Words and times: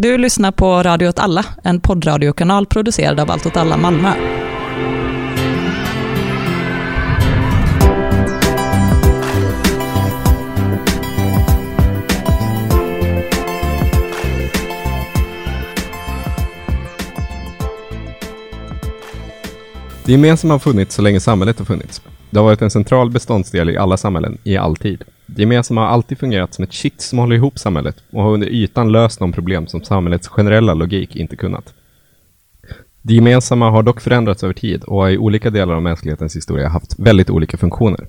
Du 0.00 0.18
lyssnar 0.18 0.52
på 0.52 0.82
Radio 0.82 1.08
åt 1.08 1.18
alla, 1.18 1.44
en 1.64 1.80
poddradiokanal 1.80 2.66
producerad 2.66 3.20
av 3.20 3.30
Allt 3.30 3.46
åt 3.46 3.56
alla 3.56 3.76
Malmö. 3.76 4.12
Det 20.04 20.12
gemensamma 20.12 20.54
har 20.54 20.58
funnits 20.58 20.94
så 20.94 21.02
länge 21.02 21.20
samhället 21.20 21.58
har 21.58 21.66
funnits. 21.66 22.02
Det 22.30 22.38
har 22.38 22.44
varit 22.44 22.62
en 22.62 22.70
central 22.70 23.10
beståndsdel 23.10 23.70
i 23.70 23.76
alla 23.76 23.96
samhällen, 23.96 24.38
i 24.44 24.56
all 24.56 24.76
tid. 24.76 25.04
Det 25.26 25.42
gemensamma 25.42 25.80
har 25.80 25.88
alltid 25.88 26.18
fungerat 26.18 26.54
som 26.54 26.64
ett 26.64 26.72
kitt 26.72 27.00
som 27.00 27.18
håller 27.18 27.36
ihop 27.36 27.58
samhället 27.58 27.96
och 28.10 28.22
har 28.22 28.32
under 28.32 28.46
ytan 28.46 28.92
löst 28.92 29.18
de 29.18 29.32
problem 29.32 29.66
som 29.66 29.84
samhällets 29.84 30.28
generella 30.28 30.74
logik 30.74 31.16
inte 31.16 31.36
kunnat. 31.36 31.74
Det 33.02 33.14
gemensamma 33.14 33.70
har 33.70 33.82
dock 33.82 34.00
förändrats 34.00 34.44
över 34.44 34.54
tid 34.54 34.84
och 34.84 35.00
har 35.00 35.10
i 35.10 35.18
olika 35.18 35.50
delar 35.50 35.74
av 35.74 35.82
mänsklighetens 35.82 36.36
historia 36.36 36.68
haft 36.68 36.98
väldigt 36.98 37.30
olika 37.30 37.56
funktioner. 37.56 38.06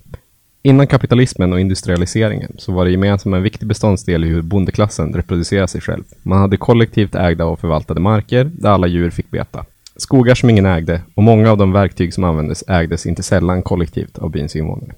Innan 0.62 0.88
kapitalismen 0.88 1.54
och 1.54 1.60
industrialiseringen 1.60 2.56
så 2.58 2.72
var 2.72 2.86
det 2.86 2.92
gemensamma 2.92 3.38
en 3.38 3.44
viktig 3.44 3.68
beståndsdel 3.68 4.24
i 4.24 4.28
hur 4.28 4.42
bondeklassen 4.42 5.14
reproducerade 5.14 5.68
sig 5.68 5.82
själv. 5.82 6.04
Man 6.24 6.40
hade 6.40 6.58
kollektivt 6.58 7.16
ägda 7.16 7.46
och 7.46 7.60
förvaltade 7.60 8.00
marker 8.00 8.44
där 8.44 8.70
alla 8.70 8.88
djur 8.88 9.10
fick 9.10 9.32
beta. 9.32 9.66
Skogar 10.00 10.36
som 10.36 10.50
ingen 10.50 10.66
ägde 10.66 11.02
och 11.16 11.24
många 11.24 11.52
av 11.52 11.58
de 11.58 11.72
verktyg 11.72 12.14
som 12.14 12.24
användes 12.24 12.64
ägdes 12.68 13.06
inte 13.06 13.24
sällan 13.24 13.62
kollektivt 13.62 14.18
av 14.18 14.32
byns 14.32 14.56
invånare. 14.56 14.92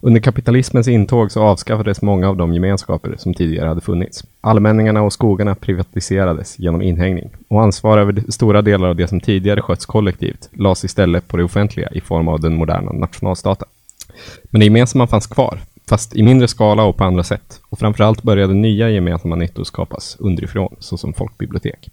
Under 0.00 0.20
kapitalismens 0.20 0.88
intåg 0.88 1.32
så 1.32 1.42
avskaffades 1.42 2.02
många 2.02 2.28
av 2.28 2.36
de 2.36 2.54
gemenskaper 2.54 3.14
som 3.18 3.34
tidigare 3.34 3.68
hade 3.68 3.80
funnits. 3.80 4.24
Allmänningarna 4.40 5.02
och 5.02 5.12
skogarna 5.12 5.54
privatiserades 5.54 6.58
genom 6.58 6.82
inhängning 6.82 7.30
och 7.48 7.62
ansvar 7.62 7.98
över 7.98 8.24
stora 8.28 8.62
delar 8.62 8.88
av 8.88 8.96
det 8.96 9.08
som 9.08 9.20
tidigare 9.20 9.62
skötts 9.62 9.86
kollektivt 9.86 10.48
lades 10.52 10.84
istället 10.84 11.28
på 11.28 11.36
det 11.36 11.44
offentliga 11.44 11.88
i 11.92 12.00
form 12.00 12.28
av 12.28 12.40
den 12.40 12.54
moderna 12.54 12.92
nationalstaten. 12.92 13.68
Men 14.50 14.60
det 14.60 14.64
gemensamma 14.64 15.06
fanns 15.06 15.26
kvar, 15.26 15.58
fast 15.88 16.16
i 16.16 16.22
mindre 16.22 16.48
skala 16.48 16.82
och 16.82 16.96
på 16.96 17.04
andra 17.04 17.22
sätt. 17.22 17.60
Och 17.68 17.78
framförallt 17.78 18.22
började 18.22 18.54
nya 18.54 18.90
gemensamma 18.90 19.36
nyttor 19.36 19.64
skapas 19.64 20.16
underifrån, 20.18 20.76
såsom 20.78 21.12
folkbibliotek. 21.12 21.90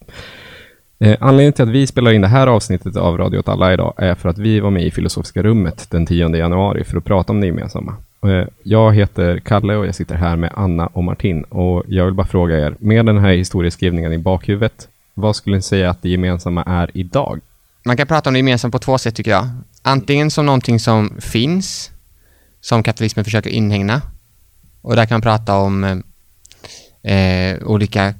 Eh, 0.99 1.17
anledningen 1.19 1.53
till 1.53 1.63
att 1.63 1.69
vi 1.69 1.87
spelar 1.87 2.11
in 2.11 2.21
det 2.21 2.27
här 2.27 2.47
avsnittet 2.47 2.95
av 2.95 3.17
Radio 3.17 3.39
åt 3.39 3.47
alla 3.47 3.73
idag 3.73 3.93
är 3.97 4.15
för 4.15 4.29
att 4.29 4.37
vi 4.37 4.59
var 4.59 4.69
med 4.69 4.83
i 4.83 4.91
Filosofiska 4.91 5.43
rummet 5.43 5.87
den 5.89 6.05
10 6.05 6.35
januari 6.35 6.83
för 6.83 6.97
att 6.97 7.05
prata 7.05 7.33
om 7.33 7.41
det 7.41 7.47
gemensamma. 7.47 7.95
Eh, 8.23 8.47
jag 8.63 8.95
heter 8.95 9.39
Kalle 9.39 9.75
och 9.75 9.87
jag 9.87 9.95
sitter 9.95 10.15
här 10.15 10.35
med 10.35 10.51
Anna 10.55 10.87
och 10.87 11.03
Martin 11.03 11.43
och 11.43 11.83
jag 11.87 12.05
vill 12.05 12.13
bara 12.13 12.27
fråga 12.27 12.59
er, 12.59 12.75
med 12.79 13.05
den 13.05 13.17
här 13.17 13.31
historieskrivningen 13.31 14.13
i 14.13 14.17
bakhuvudet, 14.17 14.87
vad 15.13 15.35
skulle 15.35 15.55
ni 15.55 15.61
säga 15.61 15.89
att 15.89 16.01
det 16.01 16.09
gemensamma 16.09 16.63
är 16.63 16.91
idag? 16.93 17.39
Man 17.85 17.97
kan 17.97 18.07
prata 18.07 18.29
om 18.29 18.33
det 18.33 18.39
gemensamma 18.39 18.71
på 18.71 18.79
två 18.79 18.97
sätt 18.97 19.15
tycker 19.15 19.31
jag. 19.31 19.47
Antingen 19.81 20.31
som 20.31 20.45
någonting 20.45 20.79
som 20.79 21.17
finns, 21.19 21.91
som 22.61 22.83
kapitalismen 22.83 23.25
försöker 23.25 23.49
inhägna. 23.49 24.01
Och 24.81 24.95
där 24.95 25.05
kan 25.05 25.15
man 25.15 25.21
prata 25.21 25.57
om 25.57 25.83
eh, 27.03 27.13
eh 27.13 27.57
olika 27.63 28.13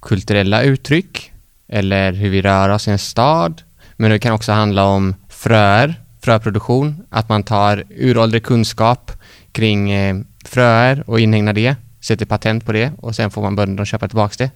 kulturella 0.00 0.62
uttryck 0.62 1.33
eller 1.68 2.12
hur 2.12 2.30
vi 2.30 2.42
rör 2.42 2.68
oss 2.68 2.88
i 2.88 2.90
en 2.90 2.98
stad. 2.98 3.62
Men 3.96 4.10
det 4.10 4.18
kan 4.18 4.32
också 4.32 4.52
handla 4.52 4.84
om 4.84 5.14
fröer, 5.28 5.94
fröproduktion, 6.22 7.06
att 7.10 7.28
man 7.28 7.42
tar 7.42 7.84
uråldrig 7.90 8.44
kunskap 8.44 9.12
kring 9.52 9.90
eh, 9.90 10.16
fröer 10.44 11.04
och 11.06 11.20
inhägnar 11.20 11.52
det, 11.52 11.76
sätter 12.00 12.26
patent 12.26 12.66
på 12.66 12.72
det 12.72 12.92
och 12.98 13.14
sen 13.14 13.30
får 13.30 13.42
man 13.42 13.56
bönderna 13.56 13.82
att 13.82 13.88
köpa 13.88 14.08
tillbaka 14.08 14.34
det. 14.38 14.50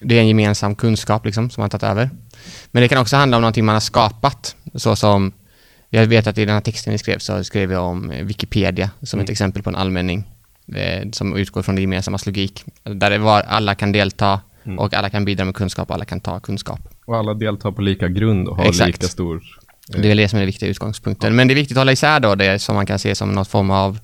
Det 0.00 0.14
är 0.14 0.20
en 0.20 0.28
gemensam 0.28 0.74
kunskap 0.74 1.24
liksom 1.24 1.50
som 1.50 1.60
man 1.60 1.70
tagit 1.70 1.82
över. 1.82 2.10
Men 2.70 2.82
det 2.82 2.88
kan 2.88 2.98
också 2.98 3.16
handla 3.16 3.36
om 3.36 3.40
någonting 3.40 3.64
man 3.64 3.74
har 3.74 3.80
skapat, 3.80 4.56
så 4.74 4.96
som 4.96 5.32
jag 5.90 6.06
vet 6.06 6.26
att 6.26 6.38
i 6.38 6.44
den 6.44 6.54
här 6.54 6.60
texten 6.60 6.92
vi 6.92 6.98
skrev 6.98 7.18
så 7.18 7.44
skrev 7.44 7.72
jag 7.72 7.84
om 7.84 8.12
Wikipedia 8.22 8.90
som 9.02 9.18
mm. 9.18 9.24
ett 9.24 9.30
exempel 9.30 9.62
på 9.62 9.70
en 9.70 9.76
allmänning 9.76 10.24
eh, 10.74 11.10
som 11.12 11.36
utgår 11.36 11.62
från 11.62 11.74
det 11.74 11.80
gemensamma 11.80 12.18
logik, 12.26 12.64
där 12.82 13.10
det 13.10 13.18
var 13.18 13.40
alla 13.40 13.74
kan 13.74 13.92
delta, 13.92 14.40
Mm. 14.66 14.78
Och 14.78 14.94
alla 14.94 15.10
kan 15.10 15.24
bidra 15.24 15.44
med 15.44 15.54
kunskap 15.54 15.88
och 15.88 15.94
alla 15.94 16.04
kan 16.04 16.20
ta 16.20 16.40
kunskap. 16.40 16.80
Och 17.04 17.16
alla 17.16 17.34
deltar 17.34 17.72
på 17.72 17.82
lika 17.82 18.08
grund 18.08 18.48
och 18.48 18.56
har 18.56 18.64
Exakt. 18.64 18.86
lika 18.86 19.06
stor... 19.06 19.42
Eh... 19.94 20.00
Det 20.00 20.10
är 20.10 20.14
det 20.14 20.28
som 20.28 20.36
är 20.36 20.40
den 20.40 20.46
viktiga 20.46 20.68
utgångspunkten. 20.68 21.30
Ja. 21.30 21.36
Men 21.36 21.48
det 21.48 21.54
är 21.54 21.56
viktigt 21.56 21.76
att 21.76 21.80
hålla 21.80 21.92
isär 21.92 22.20
då 22.20 22.34
det 22.34 22.58
som 22.58 22.74
man 22.74 22.86
kan 22.86 22.98
se 22.98 23.14
som 23.14 23.32
någon 23.32 23.44
form 23.44 23.70
av 23.70 23.98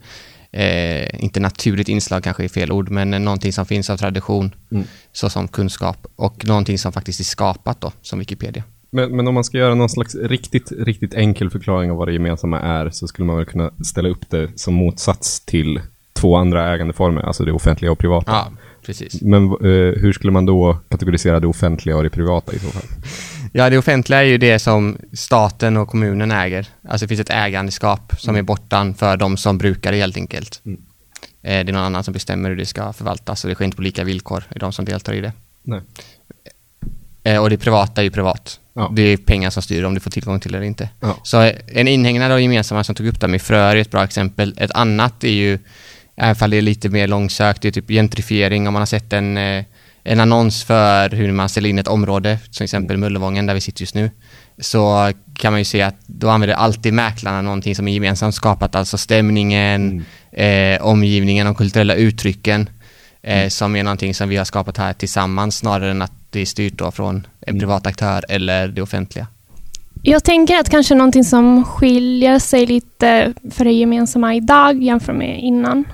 Eh, 0.55 1.25
inte 1.25 1.41
naturligt 1.41 1.89
inslag 1.89 2.25
kanske 2.25 2.45
är 2.45 2.49
fel 2.49 2.73
ord, 2.73 2.91
men 2.91 3.11
någonting 3.11 3.53
som 3.53 3.67
finns 3.67 3.91
av 3.91 3.97
tradition, 3.97 4.55
mm. 4.73 4.85
såsom 5.13 5.49
kunskap, 5.49 6.07
och 6.17 6.47
någonting 6.47 6.79
som 6.79 6.93
faktiskt 6.93 7.21
är 7.21 7.25
skapat 7.25 7.81
då, 7.81 7.93
som 8.03 8.19
Wikipedia. 8.19 8.63
Men, 8.91 9.17
men, 9.17 9.29
om 9.29 9.35
man 9.35 9.45
ska 9.45 9.59
göra 9.59 9.75
någon 9.75 9.89
slags 9.89 10.15
riktigt, 10.15 10.73
riktigt 10.79 11.15
enkel 11.15 11.51
förklaring 11.51 11.91
av 11.91 11.97
vad 11.97 12.09
det 12.09 12.13
gemensamma 12.13 12.61
är, 12.61 12.91
så 12.91 13.09
skulle 13.09 13.27
man 13.27 13.37
väl 13.37 13.47
kunna 13.47 13.71
ställa 13.85 14.09
upp 14.09 14.31
det 14.31 14.59
som 14.59 14.75
motsats 14.75 15.45
till 15.45 15.81
två 16.13 16.37
andra 16.37 16.75
ägandeformer, 16.75 17.23
alltså 17.23 17.45
det 17.45 17.53
offentliga 17.53 17.93
och 17.93 17.99
privata. 17.99 18.33
Ja, 18.33 18.53
precis. 18.87 19.23
Men 19.23 19.45
eh, 19.45 20.01
hur 20.01 20.13
skulle 20.13 20.33
man 20.33 20.47
då 20.47 20.79
kategorisera 20.89 21.41
det 21.41 21.47
offentliga 21.47 21.97
och 21.97 22.03
det 22.03 22.11
privata 22.11 22.53
i 22.53 22.59
så 22.59 22.67
fall? 22.67 22.83
Ja, 23.53 23.71
det 23.71 23.79
offentliga 23.79 24.21
är 24.21 24.25
ju 24.25 24.39
det 24.39 24.59
som 24.59 24.99
staten 25.13 25.77
och 25.77 25.89
kommunen 25.89 26.31
äger. 26.31 26.67
Alltså 26.89 27.05
det 27.05 27.09
finns 27.09 27.21
ett 27.21 27.31
ägandeskap 27.31 28.13
som 28.19 28.37
är 28.37 28.43
bortan 28.43 28.95
för 28.95 29.17
de 29.17 29.37
som 29.37 29.59
brukar 29.59 29.93
det 29.93 29.99
helt 29.99 30.17
enkelt. 30.17 30.61
Mm. 30.65 30.81
Eh, 31.43 31.65
det 31.65 31.71
är 31.71 31.73
någon 31.73 31.83
annan 31.83 32.05
som 32.05 32.13
bestämmer 32.13 32.49
hur 32.49 32.57
det 32.57 32.67
ska 32.67 32.93
förvaltas 32.93 33.45
och 33.45 33.49
det 33.49 33.55
sker 33.55 33.65
inte 33.65 33.77
på 33.77 33.83
lika 33.83 34.05
villkor 34.05 34.45
i 34.57 34.59
de 34.59 34.73
som 34.73 34.85
deltar 34.85 35.13
i 35.13 35.21
det. 35.21 35.33
Nej. 35.63 35.81
Eh, 37.23 37.43
och 37.43 37.51
det 37.51 37.57
privata 37.57 38.01
är 38.01 38.05
ju 38.05 38.11
privat. 38.11 38.61
Ja. 38.75 38.93
Det 38.97 39.03
är 39.03 39.17
pengar 39.17 39.51
som 39.51 39.63
styr 39.63 39.85
om 39.85 39.95
du 39.95 40.01
får 40.01 40.11
tillgång 40.11 40.41
till 40.41 40.53
det 40.53 40.59
eller 40.59 40.67
inte. 40.67 40.89
Ja. 41.01 41.17
Så 41.23 41.41
eh, 41.41 41.57
en 41.67 41.89
inhägnad 41.89 42.33
av 42.33 42.41
gemensamma 42.41 42.85
som 42.85 42.95
tog 42.95 43.07
upp 43.07 43.21
det 43.21 43.29
med 43.29 43.43
fröer 43.43 43.77
är 43.77 43.81
ett 43.81 43.91
bra 43.91 44.05
exempel. 44.05 44.55
Ett 44.57 44.71
annat 44.71 45.25
är 45.25 45.29
ju 45.29 45.59
Även 46.17 46.37
fall 46.37 46.51
det 46.51 46.57
är 46.57 46.63
lite 46.63 46.89
mer 46.89 47.09
långsökt, 47.09 47.63
det 47.63 47.69
är 47.69 47.73
typ 47.73 47.89
gentrifiering 47.89 48.69
om 48.69 48.73
man 48.73 48.81
har 48.81 48.87
sett 48.87 49.13
en, 49.13 49.37
eh, 49.37 49.65
en 50.05 50.21
annons 50.21 50.65
för 50.65 51.11
hur 51.11 51.33
man 51.33 51.49
ställer 51.49 51.69
in 51.69 51.79
ett 51.79 51.89
område, 51.89 52.39
till 52.53 52.63
exempel 52.63 52.97
Möllevången 52.97 53.47
där 53.47 53.55
vi 53.55 53.61
sitter 53.61 53.83
just 53.83 53.95
nu, 53.95 54.11
så 54.59 55.13
kan 55.35 55.53
man 55.53 55.61
ju 55.61 55.65
se 55.65 55.83
att 55.83 55.97
då 56.07 56.29
använder 56.29 56.57
alltid 56.57 56.93
mäklarna 56.93 57.43
någonting 57.43 57.75
som 57.75 57.89
är 57.89 57.93
gemensamt 57.93 58.35
skapat, 58.35 58.75
alltså 58.75 58.99
stämningen, 58.99 60.05
mm. 60.33 60.77
eh, 60.77 60.83
omgivningen, 60.87 61.47
de 61.47 61.55
kulturella 61.55 61.95
uttrycken, 61.95 62.71
eh, 63.23 63.39
mm. 63.39 63.51
som 63.51 63.77
är 63.77 63.83
någonting 63.83 64.15
som 64.15 64.29
vi 64.29 64.37
har 64.37 64.45
skapat 64.45 64.79
här 64.79 64.93
tillsammans 64.93 65.57
snarare 65.57 65.91
än 65.91 66.03
att 66.03 66.13
det 66.31 66.41
är 66.41 66.47
styrt 66.47 66.79
då 66.79 66.91
från 66.91 67.17
en 67.17 67.27
mm. 67.47 67.61
privat 67.61 67.87
aktör 67.87 68.25
eller 68.29 68.69
det 68.69 68.83
offentliga. 68.83 69.27
Jag 70.03 70.25
tänker 70.25 70.57
att 70.57 70.71
kanske 70.71 70.95
någonting 70.95 71.25
som 71.25 71.65
skiljer 71.65 72.39
sig 72.39 72.67
lite 72.67 73.35
för 73.51 73.65
det 73.65 73.73
gemensamma 73.73 74.35
idag 74.35 74.83
jämfört 74.83 75.17
med 75.17 75.41
innan 75.41 75.85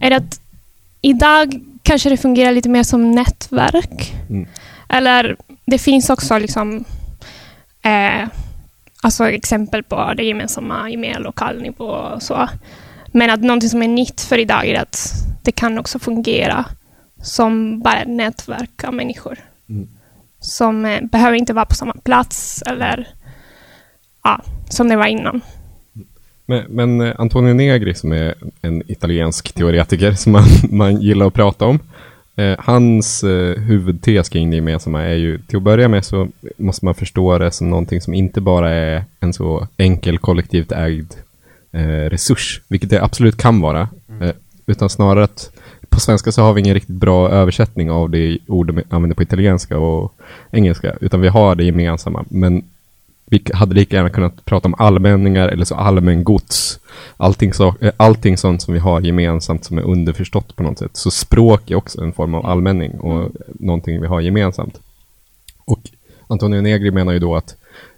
är 0.00 0.10
att 0.10 0.40
idag 1.00 1.60
kanske 1.82 2.10
det 2.10 2.16
fungerar 2.16 2.52
lite 2.52 2.68
mer 2.68 2.82
som 2.82 3.10
nätverk. 3.10 4.14
Mm. 4.30 4.46
Eller 4.88 5.36
det 5.66 5.78
finns 5.78 6.10
också 6.10 6.38
liksom 6.38 6.84
eh, 7.82 8.28
alltså 9.02 9.30
exempel 9.30 9.82
på 9.82 10.14
det 10.16 10.24
gemensamma 10.24 10.90
i 10.90 10.96
mer 10.96 11.18
lokal 11.18 11.62
nivå 11.62 11.84
och 11.84 12.22
så. 12.22 12.48
Men 13.06 13.30
att 13.30 13.40
någonting 13.40 13.70
som 13.70 13.82
är 13.82 13.88
nytt 13.88 14.20
för 14.20 14.38
idag 14.38 14.66
är 14.66 14.80
att 14.80 15.12
det 15.42 15.52
kan 15.52 15.78
också 15.78 15.98
fungera 15.98 16.64
som 17.22 17.80
bara 17.80 18.00
ett 18.00 18.08
nätverk 18.08 18.84
av 18.84 18.94
människor. 18.94 19.38
Mm. 19.68 19.88
Som 20.40 20.84
eh, 20.84 21.04
behöver 21.04 21.36
inte 21.36 21.52
vara 21.52 21.66
på 21.66 21.74
samma 21.74 21.94
plats 21.94 22.62
eller 22.66 23.08
ja, 24.24 24.40
som 24.68 24.88
det 24.88 24.96
var 24.96 25.06
innan. 25.06 25.40
Men, 26.50 26.64
men 26.68 27.00
eh, 27.00 27.14
Antonio 27.18 27.54
Negri 27.54 27.94
som 27.94 28.12
är 28.12 28.34
en 28.62 28.82
italiensk 28.86 29.52
teoretiker 29.52 30.12
som 30.12 30.32
man, 30.32 30.44
man 30.70 31.00
gillar 31.00 31.26
att 31.26 31.34
prata 31.34 31.66
om. 31.66 31.78
Eh, 32.36 32.56
hans 32.58 33.24
eh, 33.24 33.58
huvudtes 33.58 34.28
kring 34.28 34.50
det 34.50 34.56
gemensamma 34.56 35.02
är 35.02 35.14
ju 35.14 35.38
till 35.38 35.56
att 35.56 35.62
börja 35.62 35.88
med 35.88 36.04
så 36.04 36.28
måste 36.56 36.84
man 36.84 36.94
förstå 36.94 37.38
det 37.38 37.50
som 37.50 37.70
någonting 37.70 38.00
som 38.00 38.14
inte 38.14 38.40
bara 38.40 38.70
är 38.70 39.04
en 39.20 39.32
så 39.32 39.68
enkel 39.76 40.18
kollektivt 40.18 40.72
ägd 40.72 41.14
eh, 41.72 42.10
resurs, 42.10 42.60
vilket 42.68 42.90
det 42.90 43.02
absolut 43.02 43.36
kan 43.36 43.60
vara, 43.60 43.88
mm. 44.08 44.22
eh, 44.22 44.34
utan 44.66 44.90
snarare 44.90 45.24
att 45.24 45.50
på 45.88 46.00
svenska 46.00 46.32
så 46.32 46.42
har 46.42 46.52
vi 46.52 46.60
ingen 46.60 46.74
riktigt 46.74 46.96
bra 46.96 47.30
översättning 47.30 47.90
av 47.90 48.10
det 48.10 48.38
ord 48.46 48.66
de 48.66 48.82
använder 48.88 49.14
på 49.14 49.22
italienska 49.22 49.78
och 49.78 50.14
engelska, 50.50 50.96
utan 51.00 51.20
vi 51.20 51.28
har 51.28 51.54
det 51.54 51.64
gemensamma, 51.64 52.24
men 52.28 52.64
vi 53.30 53.42
hade 53.54 53.74
lika 53.74 53.96
gärna 53.96 54.10
kunnat 54.10 54.44
prata 54.44 54.68
om 54.68 54.74
allmänningar 54.78 55.48
eller 55.48 55.64
så 55.64 55.74
allmängods. 55.74 56.80
Allting, 57.16 57.52
så, 57.52 57.74
eh, 57.80 57.92
allting 57.96 58.36
sånt 58.36 58.62
som 58.62 58.74
vi 58.74 58.80
har 58.80 59.00
gemensamt 59.00 59.64
som 59.64 59.78
är 59.78 59.82
underförstått 59.82 60.56
på 60.56 60.62
något 60.62 60.78
sätt. 60.78 60.90
Så 60.92 61.10
språk 61.10 61.70
är 61.70 61.74
också 61.74 62.00
en 62.00 62.12
form 62.12 62.34
av 62.34 62.46
allmänning 62.46 63.00
och 63.00 63.20
mm. 63.20 63.32
någonting 63.48 64.00
vi 64.00 64.06
har 64.06 64.20
gemensamt. 64.20 64.80
Och 65.64 65.80
Antonio 66.26 66.60
Negri 66.60 66.90
menar 66.90 67.12
ju 67.12 67.18
då 67.18 67.36
att 67.36 67.56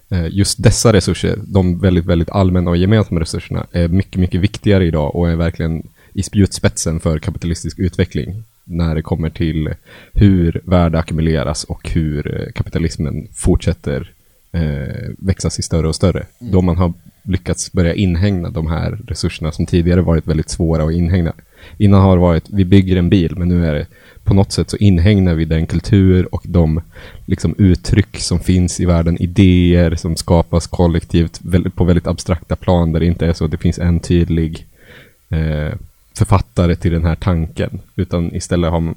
eh, 0.09 0.27
just 0.31 0.63
dessa 0.63 0.93
resurser, 0.93 1.39
de 1.47 1.79
väldigt, 1.79 2.07
väldigt 2.07 2.31
allmänna 2.31 2.71
och 2.71 2.77
gemensamma 2.77 3.21
resurserna, 3.21 3.67
är 3.73 3.89
mycket, 3.89 4.21
mycket 4.21 4.41
viktigare 4.41 4.87
idag 4.87 5.15
och 5.17 5.31
är 5.31 5.37
verkligen 5.37 5.83
i 6.13 6.23
spjutspetsen 6.23 7.01
för 7.01 7.19
kapitalistisk 7.19 7.79
utveckling. 7.79 8.45
när 8.65 8.95
det 8.95 9.03
kommer 9.03 9.31
till 9.31 9.75
hur 10.13 10.61
värde 10.65 10.99
ackumuleras 10.99 11.65
och 11.65 11.91
hur 11.91 12.41
eh, 12.41 12.53
kapitalismen 12.53 13.29
fortsätter 13.35 14.13
eh, 14.53 15.11
växa 15.19 15.51
sig 15.51 15.65
större 15.65 15.89
och 15.89 15.95
större. 15.95 16.27
Mm. 16.41 16.53
Då 16.53 16.63
man 16.63 16.77
har 16.77 16.93
lyckats 17.23 17.73
börja 17.73 17.95
inhägna 17.95 18.51
de 18.51 18.67
här 18.67 18.99
resurserna 19.07 19.53
som 19.53 19.67
tidigare 19.67 20.01
varit 20.01 20.27
väldigt 20.27 20.51
svåra 20.51 20.85
att 20.85 20.93
inhägna. 20.93 21.33
Innan 21.79 22.01
har 22.01 22.17
det 22.17 22.21
varit, 22.21 22.51
vi 22.51 22.65
bygger 22.65 22.97
en 22.97 23.11
bil, 23.11 23.37
men 23.37 23.49
nu 23.49 23.67
är 23.67 23.75
det 23.75 23.87
på 24.25 24.35
något 24.35 24.53
sätt 24.53 24.71
så 24.71 24.77
inhägnar 24.77 25.35
vi 25.35 25.45
den 25.45 25.67
kultur 25.67 26.35
och 26.35 26.43
de 26.45 26.83
liksom, 27.27 27.55
uttryck 27.59 28.17
som 28.17 28.41
finns 28.41 28.81
i 28.81 28.85
världen, 28.85 29.23
idéer 29.23 29.95
som 29.95 30.17
skapas 30.17 30.67
kollektivt 30.67 31.41
på 31.75 31.85
väldigt 31.85 32.07
abstrakta 32.07 32.57
plan 32.57 32.93
där 32.93 33.01
det 33.01 33.07
inte 33.07 33.27
är 33.27 33.33
så 33.33 33.45
att 33.45 33.51
det 33.51 33.57
finns 33.57 33.79
en 33.79 34.01
tydlig 34.01 34.67
eh, 35.29 35.75
författare 36.15 36.77
till 36.77 36.93
den 36.93 37.05
här 37.05 37.17
tanken, 37.17 37.81
utan 37.97 38.35
istället 38.35 38.71
har 38.71 38.81
man, 38.81 38.95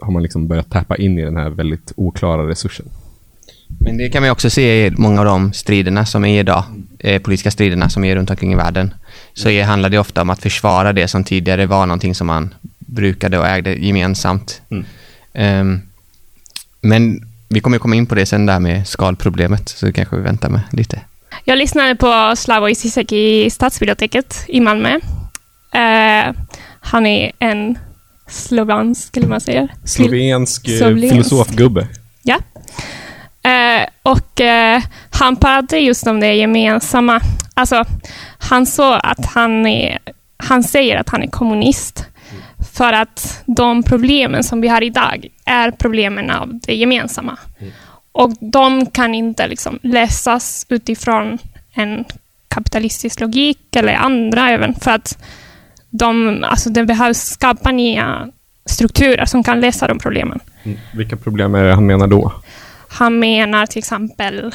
har 0.00 0.12
man 0.12 0.22
liksom 0.22 0.48
börjat 0.48 0.70
tappa 0.70 0.96
in 0.96 1.18
i 1.18 1.24
den 1.24 1.36
här 1.36 1.50
väldigt 1.50 1.92
oklara 1.96 2.48
resursen. 2.48 2.86
Men 3.68 3.96
det 3.98 4.08
kan 4.08 4.22
man 4.22 4.30
också 4.30 4.50
se 4.50 4.86
i 4.86 4.90
många 4.90 5.20
av 5.20 5.26
de 5.26 5.52
striderna 5.52 6.06
som 6.06 6.24
är 6.24 6.40
idag, 6.40 6.64
eh, 6.98 7.22
politiska 7.22 7.50
striderna 7.50 7.88
som 7.88 8.04
är 8.04 8.16
runt 8.16 8.30
omkring 8.30 8.52
i 8.52 8.56
världen. 8.56 8.94
Så 9.34 9.48
är, 9.48 9.64
handlar 9.64 9.88
det 9.88 9.98
ofta 9.98 10.22
om 10.22 10.30
att 10.30 10.42
försvara 10.42 10.92
det 10.92 11.08
som 11.08 11.24
tidigare 11.24 11.66
var 11.66 11.86
någonting 11.86 12.14
som 12.14 12.26
man 12.26 12.54
brukade 12.78 13.38
och 13.38 13.46
ägde 13.46 13.74
gemensamt. 13.74 14.62
Mm. 14.70 14.84
Ehm, 15.34 15.80
men 16.80 17.20
vi 17.48 17.60
kommer 17.60 17.78
komma 17.78 17.94
in 17.96 18.06
på 18.06 18.14
det 18.14 18.26
sen 18.26 18.46
där 18.46 18.60
med 18.60 18.88
skalproblemet, 18.88 19.68
så 19.68 19.86
det 19.86 19.92
kanske 19.92 20.16
vi 20.16 20.22
väntar 20.22 20.48
med 20.48 20.60
lite. 20.70 21.00
Jag 21.44 21.58
lyssnade 21.58 21.96
på 21.96 22.34
Slavoj 22.36 22.74
Zizek 22.74 23.12
i 23.12 23.50
Stadsbiblioteket 23.50 24.44
i 24.48 24.60
Malmö. 24.60 25.00
Eh, 25.72 26.34
han 26.80 27.06
är 27.06 27.32
en 27.38 27.78
slovansk, 28.28 29.08
skulle 29.08 29.26
man 29.26 29.40
säga. 29.40 29.68
Slovensk, 29.84 30.68
eh, 30.68 30.78
Slovensk. 30.78 31.12
filosofgubbe. 31.12 31.88
Ja. 32.22 32.38
Eh, 33.46 33.86
och 34.02 34.40
eh, 34.40 34.82
han 35.10 35.36
pratade 35.36 35.78
just 35.78 36.06
om 36.06 36.20
det 36.20 36.34
gemensamma. 36.34 37.20
Alltså, 37.54 37.84
han 38.38 38.66
sa 38.66 38.98
att 38.98 39.26
han 39.26 39.66
är, 39.66 39.98
han 40.36 40.62
säger 40.62 40.96
att 40.96 41.08
han 41.08 41.22
är 41.22 41.26
kommunist. 41.26 42.06
För 42.72 42.92
att 42.92 43.42
de 43.46 43.82
problemen 43.82 44.44
som 44.44 44.60
vi 44.60 44.68
har 44.68 44.82
idag 44.82 45.26
är 45.44 45.70
problemen 45.70 46.30
av 46.30 46.60
det 46.66 46.74
gemensamma. 46.74 47.38
Och 48.12 48.32
de 48.40 48.86
kan 48.86 49.14
inte 49.14 49.46
liksom 49.46 49.78
läsas 49.82 50.66
utifrån 50.68 51.38
en 51.72 52.04
kapitalistisk 52.48 53.20
logik 53.20 53.76
eller 53.76 53.94
andra 53.94 54.50
även. 54.50 54.74
För 54.74 54.90
att 54.90 55.24
de, 55.90 56.44
alltså 56.44 56.70
det 56.70 56.84
behövs 56.84 57.18
skapa 57.18 57.72
nya 57.72 58.28
strukturer 58.64 59.24
som 59.24 59.42
kan 59.42 59.60
lösa 59.60 59.86
de 59.86 59.98
problemen. 59.98 60.40
Mm. 60.62 60.78
Vilka 60.94 61.16
problem 61.16 61.54
är 61.54 61.64
det 61.64 61.74
han 61.74 61.86
menar 61.86 62.06
då? 62.06 62.32
Han 62.88 63.18
menar 63.18 63.66
till 63.66 63.78
exempel 63.78 64.52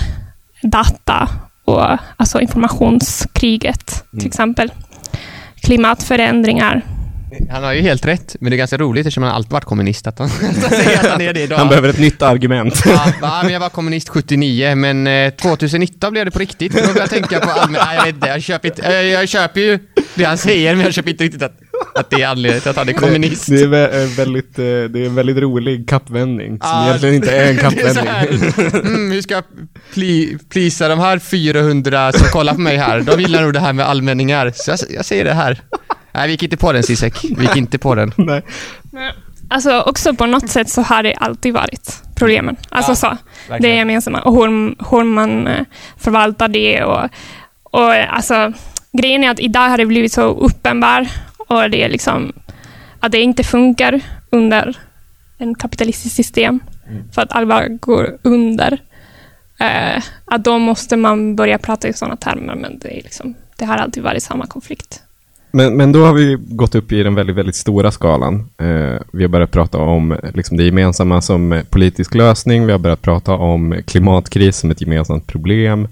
data 0.62 1.30
och 1.66 1.98
alltså 2.18 2.42
informationskriget 2.42 4.04
till 4.20 4.28
exempel. 4.28 4.72
Klimatförändringar. 5.62 6.82
Han 7.50 7.64
har 7.64 7.74
ju 7.74 7.82
helt 7.82 8.06
rätt, 8.06 8.36
men 8.40 8.50
det 8.50 8.56
är 8.56 8.58
ganska 8.58 8.78
roligt 8.78 9.06
eftersom 9.06 9.24
han 9.24 9.32
alltid 9.32 9.52
varit 9.52 9.66
kommunist 9.66 10.08
att 10.08 10.20
han, 10.20 10.28
att 11.02 11.06
han 11.06 11.22
är 11.22 11.34
det 11.34 11.42
idag. 11.42 11.58
Han 11.58 11.68
behöver 11.68 11.90
ett 11.90 12.00
nytt 12.00 12.22
argument. 12.22 12.84
Ja, 13.22 13.40
men 13.44 13.54
jag 13.54 13.60
var 13.60 13.70
kommunist 13.70 14.10
79, 14.10 14.76
men 14.76 15.08
eh, 15.08 15.30
2019 15.30 16.12
blev 16.14 16.26
det 16.26 16.32
på 16.32 16.40
riktigt. 16.40 16.72
Då 16.72 16.80
började 16.80 17.00
jag 17.00 17.10
tänka 17.10 17.40
på 17.40 17.50
allmän... 17.50 17.82
Nej, 17.86 17.98
jag 17.98 18.06
vet 18.06 18.16
inte, 18.16 18.28
jag 18.28 18.42
köper, 18.42 18.68
inte, 18.68 18.82
eh, 18.82 18.94
jag 18.94 19.30
köper 19.30 19.62
ju 19.62 19.80
det 20.16 20.24
han 20.24 20.38
säger, 20.38 20.76
men 20.76 20.86
jag 20.86 20.94
köper 20.94 21.12
inte 21.12 21.24
riktigt 21.24 21.44
att, 21.44 21.60
att 21.96 22.10
det 22.10 22.22
är 22.22 22.28
anledningen 22.28 22.62
till 22.62 22.70
att 22.70 22.76
han 22.78 22.90
är 22.90 22.94
kommunist. 22.94 23.48
Det 23.50 23.62
är 23.62 23.68
vä- 23.68 24.02
eh, 24.04 24.10
väldigt, 24.18 24.60
eh, 24.60 24.64
det 24.64 25.00
är 25.02 25.06
en 25.06 25.16
väldigt 25.16 25.38
rolig 25.38 25.90
kappvändning, 25.90 26.48
som 26.60 26.70
Ja, 26.70 26.86
egentligen 26.88 27.16
inte 27.16 27.32
är 27.38 27.50
en 27.50 27.56
det 27.56 27.62
är 27.62 27.70
kappvändning. 27.70 28.08
här, 28.08 28.28
mm, 28.80 29.12
hur 29.12 29.22
ska 29.22 29.34
jag 29.34 29.44
pli, 29.94 30.38
plisa 30.50 30.88
de 30.88 31.00
här 31.00 31.20
400 31.20 32.12
som 32.12 32.28
kollar 32.28 32.54
på 32.54 32.62
mig 32.62 32.78
här? 32.78 33.00
De 33.02 33.22
gillar 33.22 33.42
nog 33.42 33.54
det 33.54 33.60
här 33.60 33.74
med 33.74 33.86
allmänningar, 33.86 34.52
så 34.56 34.72
jag, 34.72 34.80
jag 34.90 35.06
säger 35.06 35.24
det 35.26 35.34
här. 35.34 35.62
Nej, 36.14 36.28
vi 36.28 36.32
gick 36.32 36.44
inte 36.44 36.58
på 36.58 36.72
den 36.74 36.84
Zizek. 36.84 37.14
Vi 37.38 37.42
gick 37.44 37.56
inte 37.56 37.78
på 37.78 37.96
den. 37.96 38.14
Nej. 38.18 38.42
Alltså 39.50 39.82
också 39.82 40.14
på 40.14 40.26
något 40.26 40.50
sätt 40.50 40.70
så 40.70 40.82
har 40.82 41.04
det 41.04 41.14
alltid 41.16 41.54
varit 41.54 42.04
problemen. 42.16 42.56
Alltså 42.70 42.92
Ja, 42.92 42.96
så. 42.96 43.08
Det 43.10 43.18
verkligen. 43.52 43.78
gemensamma 43.78 44.20
och 44.22 44.34
hur, 44.36 44.50
hur 44.92 45.04
man 45.04 45.48
eh, 45.48 45.64
förvaltar 45.98 46.48
det 46.48 46.84
och, 46.84 47.04
och 47.64 47.94
alltså 47.94 48.54
grejen 49.02 49.24
är 49.24 49.30
att 49.32 49.40
idag 49.40 49.70
har 49.70 49.78
det 49.78 49.86
blivit 49.86 50.14
så 50.14 50.22
uppenbar 50.22 51.08
och 51.52 51.70
det 51.70 51.84
är 51.84 51.90
liksom 51.90 52.34
att 53.00 53.12
det 53.12 53.22
inte 53.22 53.44
funkar 53.44 54.02
under 54.30 54.78
en 55.38 55.56
kapitalistiskt 55.56 56.16
system 56.16 56.60
för 57.12 57.22
att 57.22 57.32
alla 57.32 57.68
går 57.68 58.18
under. 58.22 58.82
Eh, 59.60 60.04
att 60.26 60.44
då 60.44 60.58
måste 60.58 60.98
man 60.98 61.36
börja 61.36 61.58
prata 61.58 61.88
i 61.88 61.94
sådana 61.94 62.16
termer 62.16 62.56
men 62.56 62.80
det, 62.80 63.00
är 63.00 63.04
liksom, 63.04 63.36
det 63.58 63.66
har 63.66 63.78
alltid 63.78 64.04
varit 64.04 64.24
samma 64.24 64.46
konflikt. 64.46 65.04
Men, 65.52 65.78
men 65.78 65.92
då 65.92 66.06
har 66.06 66.14
vi 66.14 66.38
gått 66.40 66.76
upp 66.76 66.92
i 66.92 67.04
den 67.04 67.16
väldigt, 67.16 67.36
väldigt 67.36 67.56
stora 67.56 67.92
skalan. 67.92 68.50
Eh, 68.58 69.02
vi 69.14 69.24
har 69.24 69.28
börjat 69.28 69.52
prata 69.52 69.78
om 69.78 70.18
liksom, 70.34 70.58
det 70.58 70.64
gemensamma 70.64 71.22
som 71.22 71.62
politisk 71.70 72.16
lösning. 72.16 72.66
Vi 72.66 72.72
har 72.72 72.80
börjat 72.80 73.02
prata 73.02 73.34
om 73.34 73.82
klimatkris 73.88 74.58
som 74.58 74.72
ett 74.72 74.82
gemensamt 74.82 75.28
problem. 75.28 75.88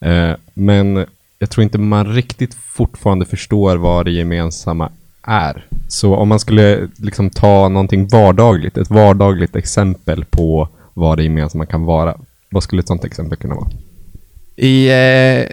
Eh, 0.00 0.32
men 0.54 1.06
jag 1.44 1.50
tror 1.50 1.64
inte 1.64 1.78
man 1.78 2.06
riktigt 2.14 2.54
fortfarande 2.54 3.26
förstår 3.26 3.76
vad 3.76 4.04
det 4.04 4.10
gemensamma 4.10 4.90
är. 5.22 5.66
Så 5.88 6.14
om 6.16 6.28
man 6.28 6.40
skulle 6.40 6.88
liksom 6.96 7.30
ta 7.30 7.68
någonting 7.68 8.08
vardagligt, 8.08 8.76
ett 8.78 8.90
vardagligt 8.90 9.56
exempel 9.56 10.24
på 10.24 10.68
vad 10.94 11.18
det 11.18 11.22
gemensamma 11.22 11.66
kan 11.66 11.84
vara. 11.84 12.14
Vad 12.50 12.62
skulle 12.62 12.80
ett 12.80 12.88
sånt 12.88 13.04
exempel 13.04 13.38
kunna 13.38 13.54
vara? 13.54 13.68
I, 14.56 14.86
eh, 14.88 15.46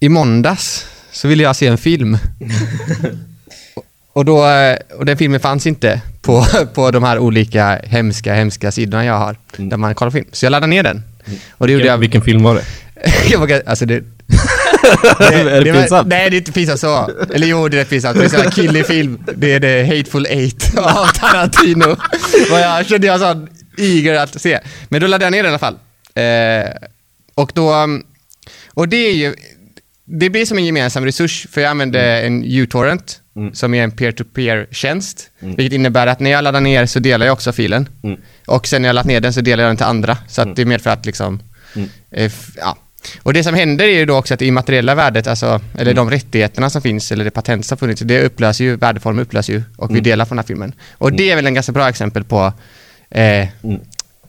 I 0.00 0.08
måndags 0.08 0.86
så 1.12 1.28
ville 1.28 1.42
jag 1.42 1.56
se 1.56 1.66
en 1.66 1.78
film. 1.78 2.18
Och- 4.12 4.24
då, 4.24 4.46
eh, 4.46 4.76
och 4.98 5.04
den 5.06 5.16
filmen 5.16 5.40
fanns 5.40 5.66
inte 5.66 6.00
på, 6.22 6.44
på 6.74 6.90
de 6.90 7.02
här 7.02 7.18
olika 7.18 7.80
hemska, 7.84 8.34
hemska 8.34 8.72
sidorna 8.72 9.04
jag 9.04 9.18
har, 9.18 9.36
där 9.56 9.76
man 9.76 9.94
kollar 9.94 10.10
film. 10.10 10.26
Så 10.32 10.46
jag 10.46 10.50
laddade 10.50 10.70
ner 10.70 10.82
den. 10.82 11.02
Och 11.50 11.66
det 11.66 11.72
gjorde 11.72 11.82
Vilken, 11.82 11.92
jag... 11.92 11.98
vilken 11.98 12.22
film 12.22 12.42
var 12.42 12.54
det? 12.54 12.64
jag 13.30 13.38
var, 13.38 13.62
alltså 13.66 13.86
det, 13.86 14.04
är 15.20 15.64
det 15.64 15.72
pinsamt? 15.72 16.08
Nej, 16.08 16.30
det 16.30 16.36
är 16.36 16.38
inte 16.38 16.52
pinsamt 16.52 16.80
så. 16.80 17.10
Eller 17.34 17.46
jo, 17.46 17.68
det 17.68 17.80
är 17.80 17.84
pinsamt. 17.84 18.18
Det 18.18 18.34
är 18.34 18.44
en 18.44 18.50
killig 18.50 18.86
film. 18.86 19.18
Det 19.36 19.52
är 19.52 19.60
The 19.60 19.96
Hateful 19.96 20.26
Eight 20.26 20.76
av 20.78 21.06
Tarantino. 21.06 21.90
Och 22.52 22.58
jag 22.58 22.86
kände 22.86 23.06
jag 23.06 23.20
sån 23.20 23.48
eager 23.78 24.14
att 24.14 24.40
se. 24.40 24.60
Men 24.88 25.00
då 25.00 25.06
laddade 25.06 25.24
jag 25.24 25.30
ner 25.32 25.42
den 25.42 25.46
i 25.46 25.48
alla 25.48 25.58
fall. 25.58 25.74
Eh, 26.14 26.70
och 27.34 27.50
då... 27.54 27.74
um, 27.74 28.04
Och 28.74 28.88
det 28.88 28.96
är 28.96 29.14
ju... 29.14 29.34
Det 30.10 30.30
blir 30.30 30.46
som 30.46 30.58
en 30.58 30.64
gemensam 30.66 31.04
resurs, 31.04 31.46
för 31.50 31.60
jag 31.60 31.70
använder 31.70 32.22
en 32.22 32.44
uTorrent, 32.44 33.20
Mm. 33.36 33.54
som 33.54 33.74
är 33.74 33.84
en 33.84 33.90
peer-to-peer-tjänst. 33.90 35.30
Vilket 35.38 35.72
innebär 35.72 36.06
att 36.06 36.20
när 36.20 36.30
jag 36.30 36.44
laddar 36.44 36.60
ner 36.60 36.86
så 36.86 36.98
delar 36.98 37.26
jag 37.26 37.32
också 37.32 37.52
filen. 37.52 37.88
Mm. 38.02 38.20
Och 38.46 38.66
sen 38.66 38.82
när 38.82 38.88
jag 38.88 38.94
laddat 38.94 39.06
ner 39.06 39.20
den 39.20 39.32
så 39.32 39.40
delar 39.40 39.64
jag 39.64 39.70
den 39.70 39.76
till 39.76 39.86
andra. 39.86 40.16
Så 40.28 40.42
att 40.42 40.56
det 40.56 40.64
medför 40.64 40.90
att 40.90 41.06
liksom... 41.06 41.42
Mm. 41.76 41.88
Eh, 42.10 42.32
ja. 42.56 42.76
Och 43.22 43.32
det 43.32 43.44
som 43.44 43.54
händer 43.54 43.84
är 43.84 43.98
ju 43.98 44.06
då 44.06 44.16
också 44.16 44.34
att 44.34 44.40
det 44.40 44.46
immateriella 44.46 44.94
värdet, 44.94 45.26
alltså, 45.26 45.60
eller 45.78 45.94
de 45.94 46.10
rättigheterna 46.10 46.70
som 46.70 46.82
finns, 46.82 47.12
eller 47.12 47.24
det 47.24 47.30
patent 47.30 47.66
som 47.66 47.78
funnits, 47.78 48.00
det 48.02 48.22
upplöser 48.22 48.64
ju, 48.64 48.76
värdeformen 48.76 49.22
upplöser 49.22 49.52
ju 49.52 49.62
och 49.76 49.96
vi 49.96 50.00
delar 50.00 50.24
från 50.24 50.36
den 50.36 50.42
här 50.42 50.46
filmen. 50.46 50.72
Och 50.92 51.12
det 51.12 51.30
är 51.30 51.36
väl 51.36 51.46
en 51.46 51.54
ganska 51.54 51.72
bra 51.72 51.88
exempel 51.88 52.24
på 52.24 52.52
eh, 53.10 53.48
Mm. 53.62 53.80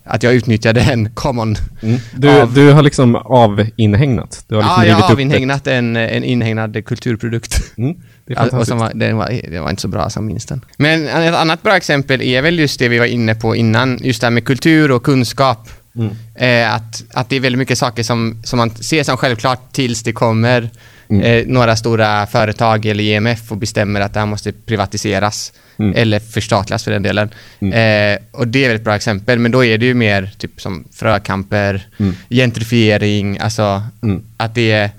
att 0.03 0.23
jag 0.23 0.33
utnyttjade 0.33 0.81
en 0.81 1.09
common. 1.13 1.55
Mm. 1.81 1.99
Du, 2.15 2.29
Av- 2.41 2.53
du 2.53 2.71
har 2.71 2.81
liksom 2.83 3.15
avinhägnat. 3.15 4.43
Du 4.47 4.55
har 4.55 4.61
liksom 4.61 4.83
Ja, 4.83 4.87
jag 4.87 4.95
har 4.95 5.11
avinhägnat 5.13 5.67
en, 5.67 5.95
en 5.95 6.23
inhägnad 6.23 6.85
kulturprodukt. 6.85 7.61
Mm. 7.77 7.95
Det 8.25 8.33
är 8.37 8.55
och 8.55 8.67
som 8.67 8.77
var, 8.77 8.91
det, 8.93 9.13
var, 9.13 9.39
det 9.51 9.59
var 9.59 9.69
inte 9.69 9.81
så 9.81 9.87
bra 9.87 10.09
som 10.09 10.25
minns 10.25 10.45
den. 10.45 10.65
Men 10.77 11.07
ett 11.07 11.35
annat 11.35 11.61
bra 11.63 11.77
exempel 11.77 12.21
är 12.21 12.41
väl 12.41 12.59
just 12.59 12.79
det 12.79 12.87
vi 12.89 12.99
var 12.99 13.05
inne 13.05 13.35
på 13.35 13.55
innan, 13.55 13.99
just 14.03 14.21
det 14.21 14.25
här 14.27 14.31
med 14.31 14.45
kultur 14.45 14.91
och 14.91 15.03
kunskap. 15.03 15.69
Mm. 15.99 16.15
Eh, 16.35 16.73
att, 16.73 17.03
att 17.13 17.29
det 17.29 17.35
är 17.35 17.39
väldigt 17.39 17.59
mycket 17.59 17.77
saker 17.77 18.03
som, 18.03 18.41
som 18.43 18.57
man 18.57 18.69
ser 18.69 19.03
som 19.03 19.17
självklart 19.17 19.73
tills 19.73 20.03
det 20.03 20.11
kommer 20.13 20.69
Mm. 21.11 21.23
eh, 21.23 21.43
några 21.47 21.75
stora 21.75 22.27
företag 22.27 22.85
eller 22.85 23.03
IMF 23.03 23.51
och 23.51 23.57
bestämmer 23.57 24.01
att 24.01 24.13
det 24.13 24.19
här 24.19 24.27
måste 24.27 24.51
privatiseras. 24.51 25.53
Mm. 25.79 25.93
Eller 25.95 26.19
förstatligas 26.19 26.83
för 26.83 26.91
den 26.91 27.03
delen. 27.03 27.29
Mm. 27.59 27.73
Eh, 27.73 28.19
och 28.31 28.47
det 28.47 28.63
är 28.63 28.67
väl 28.67 28.75
ett 28.75 28.83
bra 28.83 28.95
exempel, 28.95 29.39
men 29.39 29.51
då 29.51 29.65
är 29.65 29.77
det 29.77 29.85
ju 29.85 29.93
mer 29.93 30.31
typ 30.37 30.61
som 30.61 30.83
frökamper, 30.93 31.87
Mm. 31.99 32.15
gentrifiering, 32.29 33.37
alltså 33.39 33.83
Mm. 34.03 34.21
att 34.37 34.55
det 34.55 34.71
är 34.71 34.91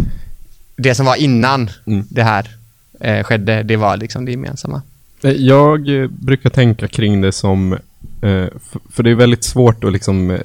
det 0.76 0.94
som 0.94 1.06
var 1.06 1.16
innan 1.16 1.70
Mm. 1.86 2.04
det 2.10 2.22
här 2.22 2.48
eh, 3.00 3.22
skedde, 3.24 3.62
det 3.62 3.76
var 3.76 3.96
liksom 3.96 4.24
det 4.24 4.30
gemensamma. 4.30 4.82
Eh, 5.24 5.30
Jag 5.30 6.10
brukar 6.10 6.50
tänka 6.50 6.88
kring 6.88 7.20
det 7.20 7.32
som 7.32 7.78
för, 8.20 8.80
för 8.90 9.02
det 9.02 9.10
är 9.10 9.14
väldigt 9.14 9.44
svårt 9.44 9.84
att 9.84 9.92
liksom 9.92 10.30
eh, 10.30 10.38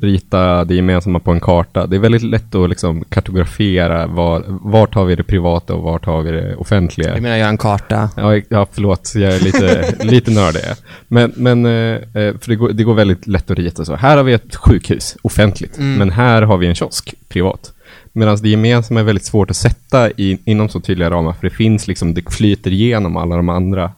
rita 0.00 0.64
det 0.64 0.74
gemensamma 0.74 1.18
på 1.20 1.30
en 1.32 1.40
karta. 1.40 1.86
Det 1.86 1.96
är 1.96 2.00
väldigt 2.00 2.22
lätt 2.22 2.54
att 2.54 2.68
liksom 2.68 3.04
kartografera 3.08 4.06
var, 4.06 4.44
vart 4.46 4.94
har 4.94 5.04
vi 5.04 5.14
det 5.14 5.22
privata 5.24 5.74
och 5.74 5.82
vart 5.82 6.06
har 6.06 6.22
vi 6.22 6.30
det 6.30 6.56
offentliga. 6.56 7.08
Jag 7.12 7.22
menar, 7.22 7.36
göra 7.36 7.48
en 7.48 7.58
karta. 7.58 8.10
Ja, 8.16 8.40
ja 8.48 8.66
förlåt, 8.72 9.12
jag 9.14 9.34
är 9.34 9.40
lite, 9.40 9.94
lite 10.04 10.30
nördig. 10.30 10.62
Men, 11.08 11.32
men 11.36 11.66
eh, 11.66 11.72
eh, 11.72 12.00
för 12.12 12.48
det 12.48 12.56
går, 12.56 12.72
det 12.72 12.84
går 12.84 12.94
väldigt 12.94 13.26
lätt 13.26 13.50
att 13.50 13.58
rita 13.58 13.84
så. 13.84 13.96
Här 13.96 14.16
har 14.16 14.24
vi 14.24 14.32
ett 14.32 14.56
sjukhus, 14.56 15.16
offentligt, 15.22 15.78
Mm. 15.78 15.98
men 15.98 16.10
här 16.10 16.42
har 16.42 16.56
vi 16.56 16.66
en 16.66 16.74
kiosk, 16.74 17.14
privat. 17.28 17.72
Medan 18.12 18.36
det 18.42 18.48
gemensamma 18.48 19.00
är 19.00 19.04
väldigt 19.04 19.24
svårt 19.24 19.50
att 19.50 19.56
sätta 19.56 20.10
i, 20.10 20.38
inom 20.44 20.68
så 20.68 20.80
tydliga 20.80 21.10
ramar, 21.10 21.32
för 21.32 21.48
det 21.48 21.54
finns 21.54 21.88
liksom, 21.88 22.14
det 22.14 22.32
flyter 22.32 22.70
igenom 22.70 23.16
alla 23.16 23.36
de 23.36 23.48
andra 23.48 23.84
eh, 23.84 23.90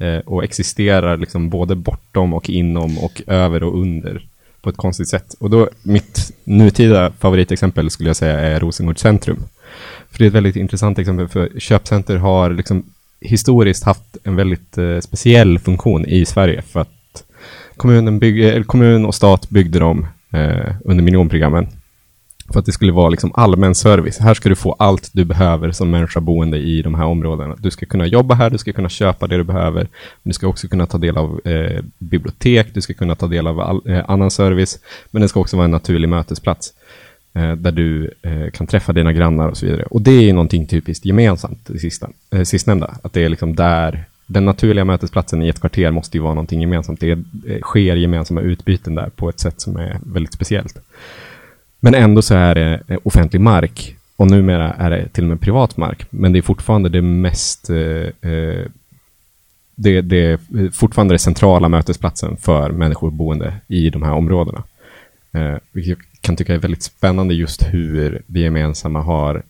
Eh, 0.00 0.18
och 0.18 0.44
existerar 0.44 1.16
liksom 1.16 1.50
både 1.50 1.74
bortom 1.74 2.34
och 2.34 2.50
inom 2.50 2.98
och 2.98 3.22
över 3.26 3.62
och 3.62 3.80
under 3.82 4.26
på 4.62 4.70
ett 4.70 4.76
konstigt 4.76 5.08
sätt. 5.08 5.34
Och 5.40 5.50
då, 5.50 5.68
mitt 5.82 6.32
nutida 6.44 7.12
favoritexempel 7.18 7.90
skulle 7.90 8.08
jag 8.08 8.16
säga 8.16 8.40
är 8.40 8.60
Rosengårds 8.60 9.00
centrum. 9.02 9.38
För 10.10 10.18
det 10.18 10.24
är 10.24 10.28
ett 10.28 10.34
väldigt 10.34 10.56
intressant 10.56 10.98
exempel, 10.98 11.28
för 11.28 11.50
köpcenter 11.58 12.16
har 12.16 12.50
liksom 12.50 12.84
historiskt 13.20 13.84
haft 13.84 14.16
en 14.24 14.36
väldigt 14.36 14.78
eh, 14.78 14.98
speciell 15.00 15.58
funktion 15.58 16.06
i 16.06 16.24
Sverige, 16.24 16.62
för 16.62 16.80
att 16.80 17.24
kommunen, 17.76 18.18
bygg, 18.18 18.44
eh, 18.44 18.62
kommun 18.62 19.06
och 19.06 19.14
stat 19.14 19.50
byggde 19.50 19.78
dem 19.78 20.06
eh, 20.32 20.74
under 20.84 21.04
miljonprogrammen. 21.04 21.66
För 22.52 22.60
att 22.60 22.66
det 22.66 22.72
skulle 22.72 22.92
vara 22.92 23.08
liksom 23.08 23.32
allmän 23.34 23.74
service. 23.74 24.18
Här 24.18 24.34
ska 24.34 24.48
du 24.48 24.56
få 24.56 24.76
allt 24.78 25.10
du 25.12 25.24
behöver 25.24 25.72
som 25.72 25.90
människa 25.90 26.20
boende 26.20 26.58
i 26.58 26.82
de 26.82 26.94
här 26.94 27.04
områdena. 27.04 27.56
Du 27.58 27.70
ska 27.70 27.86
kunna 27.86 28.06
jobba 28.06 28.34
här, 28.34 28.50
du 28.50 28.58
ska 28.58 28.72
kunna 28.72 28.88
köpa 28.88 29.26
det 29.26 29.36
du 29.36 29.44
behöver. 29.44 29.88
Du 30.22 30.32
ska 30.32 30.46
också 30.46 30.68
kunna 30.68 30.86
ta 30.86 30.98
del 30.98 31.16
av 31.16 31.40
eh, 31.44 31.82
bibliotek, 31.98 32.74
du 32.74 32.80
ska 32.80 32.94
kunna 32.94 33.14
ta 33.14 33.26
del 33.26 33.46
av 33.46 33.60
all, 33.60 33.80
eh, 33.88 34.04
annan 34.08 34.30
service. 34.30 34.78
Men 35.10 35.22
det 35.22 35.28
ska 35.28 35.40
också 35.40 35.56
vara 35.56 35.64
en 35.64 35.70
naturlig 35.70 36.08
mötesplats. 36.08 36.72
Eh, 37.34 37.52
där 37.52 37.72
du 37.72 38.10
eh, 38.22 38.50
kan 38.52 38.66
träffa 38.66 38.92
dina 38.92 39.12
grannar 39.12 39.48
och 39.48 39.56
så 39.56 39.66
vidare. 39.66 39.82
Och 39.82 40.02
det 40.02 40.10
är 40.10 40.22
ju 40.22 40.32
någonting 40.32 40.66
typiskt 40.66 41.04
gemensamt, 41.04 41.66
det 41.66 41.78
sista, 41.78 42.08
eh, 42.30 42.42
sistnämnda. 42.42 42.94
Att 43.02 43.12
det 43.12 43.24
är 43.24 43.28
liksom 43.28 43.54
där, 43.54 44.04
den 44.26 44.44
naturliga 44.44 44.84
mötesplatsen 44.84 45.42
i 45.42 45.48
ett 45.48 45.60
kvarter 45.60 45.90
måste 45.90 46.16
ju 46.16 46.22
vara 46.22 46.34
någonting 46.34 46.60
gemensamt. 46.60 47.00
Det 47.00 47.10
eh, 47.10 47.60
sker 47.60 47.96
gemensamma 47.96 48.40
utbyten 48.40 48.94
där 48.94 49.10
på 49.16 49.28
ett 49.28 49.40
sätt 49.40 49.60
som 49.60 49.76
är 49.76 49.98
väldigt 50.06 50.34
speciellt. 50.34 50.82
Men 51.80 51.94
ändå 51.94 52.22
så 52.22 52.34
är 52.34 52.54
det 52.54 52.80
eh, 52.88 52.98
offentlig 53.02 53.40
mark 53.40 53.96
och 54.16 54.30
numera 54.30 54.72
är 54.72 54.90
det 54.90 55.08
till 55.08 55.24
och 55.24 55.30
med 55.30 55.40
privat 55.40 55.76
mark. 55.76 56.06
Men 56.10 56.32
det 56.32 56.38
är 56.38 56.42
fortfarande 56.42 56.88
det 56.88 57.02
mest 57.02 57.70
eh, 57.70 58.30
eh 58.30 58.66
det, 59.82 60.00
det 60.00 60.16
är 60.16 60.38
fortfarande 60.70 61.12
den 61.12 61.18
centrala 61.18 61.68
mötesplatsen 61.68 62.36
för 62.36 62.70
människor 62.70 63.10
boende 63.10 63.54
i 63.68 63.90
de 63.90 64.02
här 64.02 64.12
områdena. 64.12 64.62
Eh, 65.32 65.56
vilket 65.72 65.98
jag 65.98 65.98
kan 66.20 66.36
tycka 66.36 66.54
är 66.54 66.58
väldigt 66.58 66.82
spännande 66.82 67.34
just 67.34 67.62
hur 67.62 68.22
det 68.26 68.40
gemensamma 68.40 69.02
har 69.02 69.42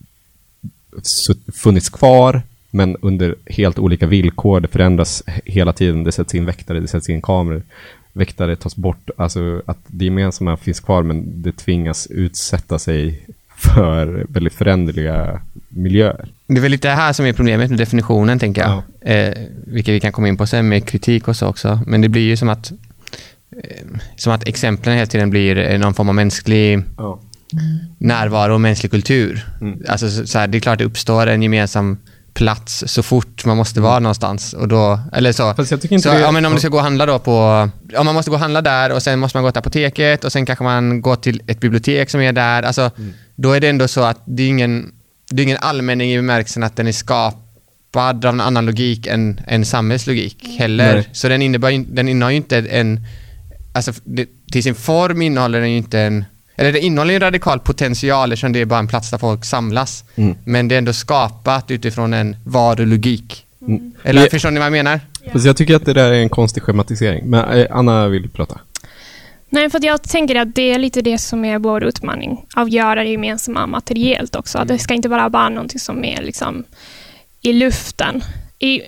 funnits 1.53 1.89
kvar 1.89 2.43
men 2.71 2.97
under 2.97 3.35
helt 3.47 3.79
olika 3.79 4.07
villkor. 4.07 4.61
Det 4.61 4.69
förändras 4.69 5.23
hela 5.45 5.73
tiden. 5.73 6.05
Det 6.05 6.13
sätts 6.13 6.35
in 6.35 6.45
väktare, 6.45 6.81
det 6.81 6.89
sätts 6.89 7.09
in 7.09 7.23
kameror. 7.23 7.63
Väktare 8.13 8.57
tas 8.57 8.77
bort. 8.77 9.11
Alltså 9.17 9.63
att 9.67 9.79
det 9.87 10.05
gemensamma 10.05 10.57
finns 10.57 10.81
kvar 10.81 11.03
men 11.03 11.43
det 11.43 11.53
tvingas 11.53 12.07
utsätta 12.07 12.79
sig 12.79 13.27
för 13.57 14.27
väldigt 14.29 14.55
föränderliga 14.55 15.41
miljöer. 15.69 16.29
Det 16.47 16.57
är 16.57 16.61
väl 16.61 16.71
lite 16.71 16.89
det 16.89 16.95
här 16.95 17.13
som 17.13 17.27
är 17.27 17.33
problemet 17.33 17.71
med 17.71 17.79
definitionen, 17.79 18.39
tänker 18.39 18.63
jag. 18.63 18.83
Eh, 19.01 19.35
vilket 19.67 19.95
vi 19.95 20.01
kan 20.01 20.13
komma 20.13 20.29
in 20.29 20.37
på 20.37 20.47
sen 20.47 20.69
med 20.69 20.89
kritik 20.89 21.29
och 21.29 21.37
så 21.37 21.47
också. 21.47 21.81
Men 21.87 22.01
det 22.01 22.09
blir 22.09 22.23
ju 22.23 22.37
som 22.37 22.49
att 22.49 22.73
eh, 23.65 23.87
som 24.17 24.33
att 24.33 24.49
exemplen 24.49 24.95
hela 24.95 25.07
tiden 25.07 25.31
blir 25.31 25.59
eh, 25.59 25.79
någon 25.79 25.95
form 25.95 26.09
av 26.09 26.15
mänsklig 26.15 26.83
Ja. 26.97 27.21
närvaro 27.99 28.55
och 28.55 28.61
mänsklig 28.61 28.91
kultur. 28.91 29.47
Mm. 29.61 29.83
Alltså, 29.89 30.11
så 30.11 30.27
så 30.27 30.39
här, 30.39 30.47
det 30.49 30.59
är 30.59 30.61
klart 30.61 30.79
det 30.79 30.85
uppstår 30.85 31.27
en 31.27 31.43
gemensam 31.43 31.99
plats 32.41 32.85
så 32.87 33.03
fort 33.03 33.45
man 33.45 33.57
måste 33.57 33.81
vara 33.81 33.99
någonstans. 33.99 34.53
Och 34.53 34.69
då, 34.69 35.01
eller 35.13 35.33
så. 35.33 35.55
Fast 35.55 35.71
jag 35.71 35.81
tycker 35.81 35.95
inte 35.95 36.09
så 36.09 36.15
det... 36.15 36.21
ja, 36.21 36.31
men 36.31 36.45
om 36.47 36.53
du 36.55 36.59
ska 36.59 36.69
gå 36.69 36.77
och 36.77 36.83
handla 36.83 37.07
då 37.07 37.19
på... 37.19 37.69
Om 37.97 38.07
man 38.07 38.15
måste 38.15 38.31
gå 38.31 38.35
och 38.37 38.41
handla 38.41 38.63
där 38.63 38.93
och 38.93 39.03
sen 39.03 39.19
måste 39.19 39.37
man 39.37 39.45
gå 39.45 39.51
till 39.53 39.59
apoteket 39.59 40.25
och 40.25 40.33
sen 40.33 40.47
kanske 40.47 40.65
man 40.65 41.01
går 41.03 41.17
till 41.17 41.43
ett 41.47 41.61
bibliotek 41.61 42.11
som 42.11 42.21
är 42.21 42.33
där. 42.33 42.63
Alltså, 42.63 42.91
Mm. 42.99 43.13
Då 43.37 43.53
är 43.53 43.61
det 43.61 43.69
ändå 43.69 43.89
så 43.89 44.01
att 44.03 44.23
det 44.25 44.43
är 44.43 44.49
ingen, 44.49 44.93
det 45.31 45.43
är 45.43 45.45
ingen 45.45 45.59
allmänning 45.61 46.13
i 46.13 46.17
bemärkelsen 46.17 46.63
att 46.63 46.77
den 46.77 46.87
är 46.87 46.93
skapad 46.93 48.25
av 48.25 48.35
en 48.35 48.41
annan 48.41 48.67
logik 48.67 49.07
än, 49.07 49.41
än 49.47 49.65
samhällslogik 49.65 50.57
heller. 50.59 50.95
Nej. 50.95 51.09
Så 51.13 51.29
den, 51.29 51.43
innebär, 51.43 51.71
ju- 51.71 51.85
den 51.89 52.09
innehåller 52.09 52.31
ju 52.31 52.37
inte 52.37 52.59
en... 52.59 53.01
Alltså, 53.75 53.93
det, 54.05 54.27
till 54.53 54.63
sin 54.63 54.75
form 54.75 55.23
innehåller 55.23 55.61
den 55.61 55.71
ju 55.71 55.77
inte 55.77 56.01
en... 56.01 56.25
Eller 56.61 56.73
det 56.73 56.81
innehåller 56.81 57.11
ju 57.11 57.15
en 57.15 57.21
radikal 57.21 57.61
potential 57.61 58.33
eftersom 58.33 58.53
det 58.53 58.61
är 58.61 58.65
bara 58.65 58.79
en 58.79 58.89
plats 58.89 59.11
där 59.11 59.19
folk 59.19 59.45
samlas. 59.45 60.05
Mm. 60.17 60.37
Men 60.45 60.69
det 60.69 60.75
är 60.75 60.79
ändå 60.79 60.93
skapat 60.93 61.71
utifrån 61.71 62.15
en 62.15 62.37
varulogik. 62.45 63.47
Mm. 63.67 63.93
Eller 64.03 64.21
Men- 64.21 64.31
förstår 64.31 64.51
ni 64.51 64.59
vad 64.59 64.67
jag 64.67 64.73
menar? 64.73 65.01
Fast 65.33 65.47
jag 65.47 65.57
tycker 65.57 65.77
att 65.77 65.85
det 65.85 65.93
där 65.93 66.13
är 66.13 66.23
en 66.23 66.29
konstig 66.29 66.63
schematisering. 66.63 67.31
Men 67.31 67.59
eh, 67.59 67.67
Anna 67.71 68.09
vill 68.09 68.31
prata. 68.31 68.61
Nej, 69.49 69.71
för 69.71 69.79
att 69.79 69.85
jag 69.85 70.03
tänker 70.03 70.37
att 70.37 70.55
det 70.55 70.73
är 70.73 70.79
lite 70.79 71.03
det 71.03 71.19
som 71.19 71.45
är 71.45 71.59
vår 71.59 71.85
utmaning, 71.85 72.47
att 72.55 72.73
göra 72.73 73.03
det 73.05 73.11
gemensamma 73.11 73.67
materiellt 73.67 74.37
också. 74.37 74.59
Att 74.59 74.69
det 74.69 74.79
ska 74.79 74.95
inte 74.95 75.09
vara 75.09 75.31
bara 75.31 75.49
någonting 75.49 75.81
som 75.81 76.05
är 76.05 76.23
liksom 76.23 76.65
i 77.43 77.53
luften. 77.53 78.23
I, 78.59 78.81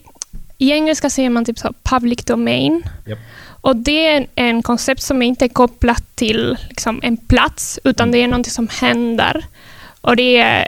i 0.59 0.71
engelska 0.73 1.11
säger 1.11 1.31
man 1.31 1.45
typ 1.45 1.59
så 1.59 1.75
public 1.83 2.25
domain. 2.25 2.83
Japp. 3.07 3.19
Och 3.63 3.77
det 3.77 4.07
är 4.07 4.27
en, 4.35 4.63
koncept 4.63 5.03
som 5.03 5.23
inte 5.23 5.45
är 5.45 5.49
kopplat 5.49 6.17
till 6.17 6.57
liksom, 6.69 7.01
en 7.03 7.17
plats, 7.17 7.79
utan 7.85 8.11
det 8.11 8.19
är 8.19 8.29
någonting 8.29 8.53
som 8.53 8.69
händer. 8.69 9.45
Och 10.01 10.17
det 10.17 10.37
är, 10.37 10.67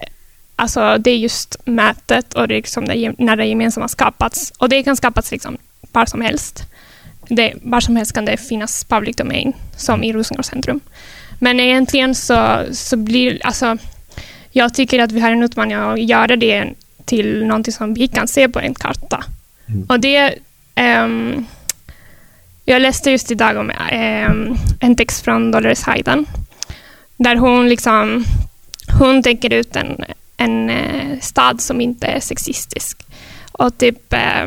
alltså, 0.57 0.97
det 0.99 1.11
är 1.11 1.17
just 1.17 1.57
mötet 1.65 2.35
och 2.35 2.49
det 2.49 2.55
är 2.55 2.57
liksom 2.57 2.85
det, 2.85 3.13
när 3.19 3.37
det 3.37 3.47
gemensamma 3.47 3.89
skapats. 3.89 4.53
Och 4.59 4.69
det 4.69 4.83
kan 4.83 4.97
skapas 4.97 5.31
liksom 5.31 5.59
var 5.93 6.07
som 6.07 6.21
helst. 6.21 6.63
Det, 7.29 7.55
var 7.63 7.81
som 7.81 7.97
helst 7.97 8.13
kan 8.13 8.25
det 8.25 8.37
finnas 8.37 8.85
public 8.85 9.17
domain, 9.17 9.53
som 9.77 10.05
i 10.05 10.13
Rosengård 10.13 10.45
centrum. 10.45 10.81
Men 11.39 11.61
egentligen 11.61 12.15
så, 12.15 12.63
så 12.73 12.97
blir, 12.97 13.47
alltså, 13.47 13.77
jag 14.53 14.75
tycker 14.75 14.99
att 14.99 15.13
vi 15.13 15.21
har 15.21 15.31
en 15.31 15.43
utmaning 15.43 15.75
att 15.75 16.03
göra 16.03 16.37
det 16.37 16.75
till 17.05 17.47
någonting 17.47 17.73
som 17.73 17.95
vi 17.95 18.09
kan 18.09 18.29
se 18.29 18.49
på 18.49 18.61
en 18.61 18.75
karta. 18.75 19.25
Mm. 19.67 19.87
Och 19.89 20.01
det, 20.01 20.35
ehm, 20.75 21.47
jag 22.65 22.83
läste 22.83 23.11
just 23.11 23.31
idag 23.31 23.57
om 23.57 23.71
ehm, 23.91 24.57
en 24.81 24.97
text 24.97 25.25
från 25.25 25.51
Dolores 25.51 25.83
Hayden, 25.83 26.27
där 27.17 27.37
hon 27.37 27.69
liksom, 27.69 28.25
hon 28.99 29.23
tänker 29.23 29.53
ut 29.53 29.77
en, 29.77 30.05
en 30.37 30.71
eh, 30.71 31.21
stad 31.21 31.61
som 31.61 31.81
inte 31.81 32.07
är 32.07 32.21
sexistisk. 32.21 32.99
Och 33.53 33.79
typ, 33.79 34.13
eh, 34.13 34.47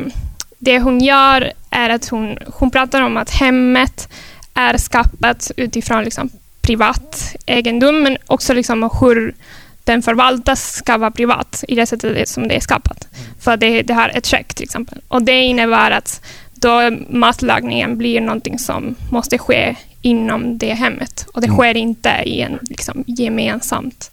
det 0.57 0.79
hon 0.79 1.00
gör 1.00 1.53
är 1.69 1.89
att 1.89 2.09
hon, 2.09 2.38
hon 2.45 2.71
pratar 2.71 3.01
om 3.01 3.17
att 3.17 3.29
hemmet 3.29 4.09
är 4.53 4.77
skapat 4.77 5.51
utifrån 5.57 6.03
liksom 6.03 6.29
privat 6.62 7.36
egendom, 7.45 8.03
men 8.03 8.17
också 8.27 8.53
liksom 8.53 8.89
hur 9.01 9.36
den 9.83 10.01
förvaltas 10.01 10.74
ska 10.74 10.97
vara 10.97 11.12
privat 11.12 11.63
i 11.67 11.75
det 11.75 11.86
sättet 11.86 12.29
som 12.29 12.47
det 12.47 12.55
är 12.55 12.59
skapat. 12.59 13.07
För 13.39 13.57
det, 13.57 13.81
det 13.81 13.93
har 13.93 14.09
ett 14.09 14.25
check 14.25 14.53
till 14.53 14.63
exempel. 14.63 15.01
Och 15.07 15.24
det 15.24 15.41
innebär 15.41 15.91
att 15.91 16.21
då 16.61 16.97
matlagningen 17.09 17.97
blir 17.97 18.21
någonting 18.21 18.59
som 18.59 18.95
måste 19.11 19.37
ske 19.37 19.75
inom 20.01 20.57
det 20.57 20.73
hemmet. 20.73 21.25
Och 21.33 21.41
det 21.41 21.47
Mm. 21.47 21.57
sker 21.57 21.77
inte 21.77 22.09
i 22.25 22.41
en 22.41 22.59
liksom, 22.61 23.03
gemensamt 23.07 24.11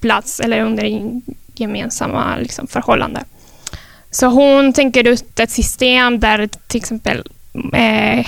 plats 0.00 0.40
eller 0.40 0.60
under 0.60 0.84
en 0.84 1.22
gemensamma 1.54 2.36
liksom, 2.36 2.66
förhållande. 2.66 3.24
Så 4.10 4.26
hon 4.26 4.72
tänker 4.72 5.08
ut 5.08 5.40
ett 5.40 5.50
system 5.50 6.20
där 6.20 6.48
till 6.66 6.78
exempel 6.78 7.22
eh, 7.74 8.26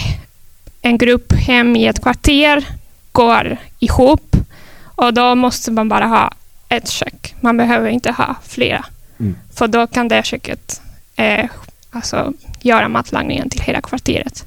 en 0.83 0.99
grupp 0.99 1.33
hem 1.33 1.77
i 1.77 1.87
ett 1.87 2.03
kvarter 2.03 2.65
går 3.13 3.57
ihop 3.79 4.37
och 4.85 5.15
då 5.15 5.35
måste 5.35 5.71
man 5.71 5.89
bara 5.89 6.07
ha 6.07 6.33
ett 6.69 6.89
kök. 6.89 7.35
Man 7.41 7.57
behöver 7.57 7.89
inte 7.91 8.11
ha 8.11 8.35
flera. 8.47 8.85
Mm. 9.21 9.37
För 9.55 9.69
då 9.69 9.87
kan 9.87 10.09
det 10.09 10.25
köket 10.27 10.81
eh, 11.17 11.51
alltså, 11.91 12.33
göra 12.61 12.89
matlagningen 12.89 13.51
till 13.51 13.61
hela 13.61 13.81
kvarteret. 13.81 14.47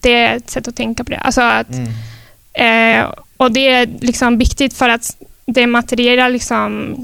Det 0.00 0.14
är 0.14 0.36
ett 0.36 0.50
sätt 0.50 0.68
att 0.68 0.76
tänka 0.76 1.04
på 1.04 1.10
det. 1.10 1.18
Alltså 1.18 1.40
att, 1.40 1.70
eh, 2.52 3.14
och 3.36 3.52
det 3.52 3.68
är 3.68 3.86
liksom 4.00 4.38
viktigt 4.38 4.74
för 4.74 4.88
att 4.88 5.16
det 5.46 5.66
materiella 5.66 6.28
liksom, 6.28 6.96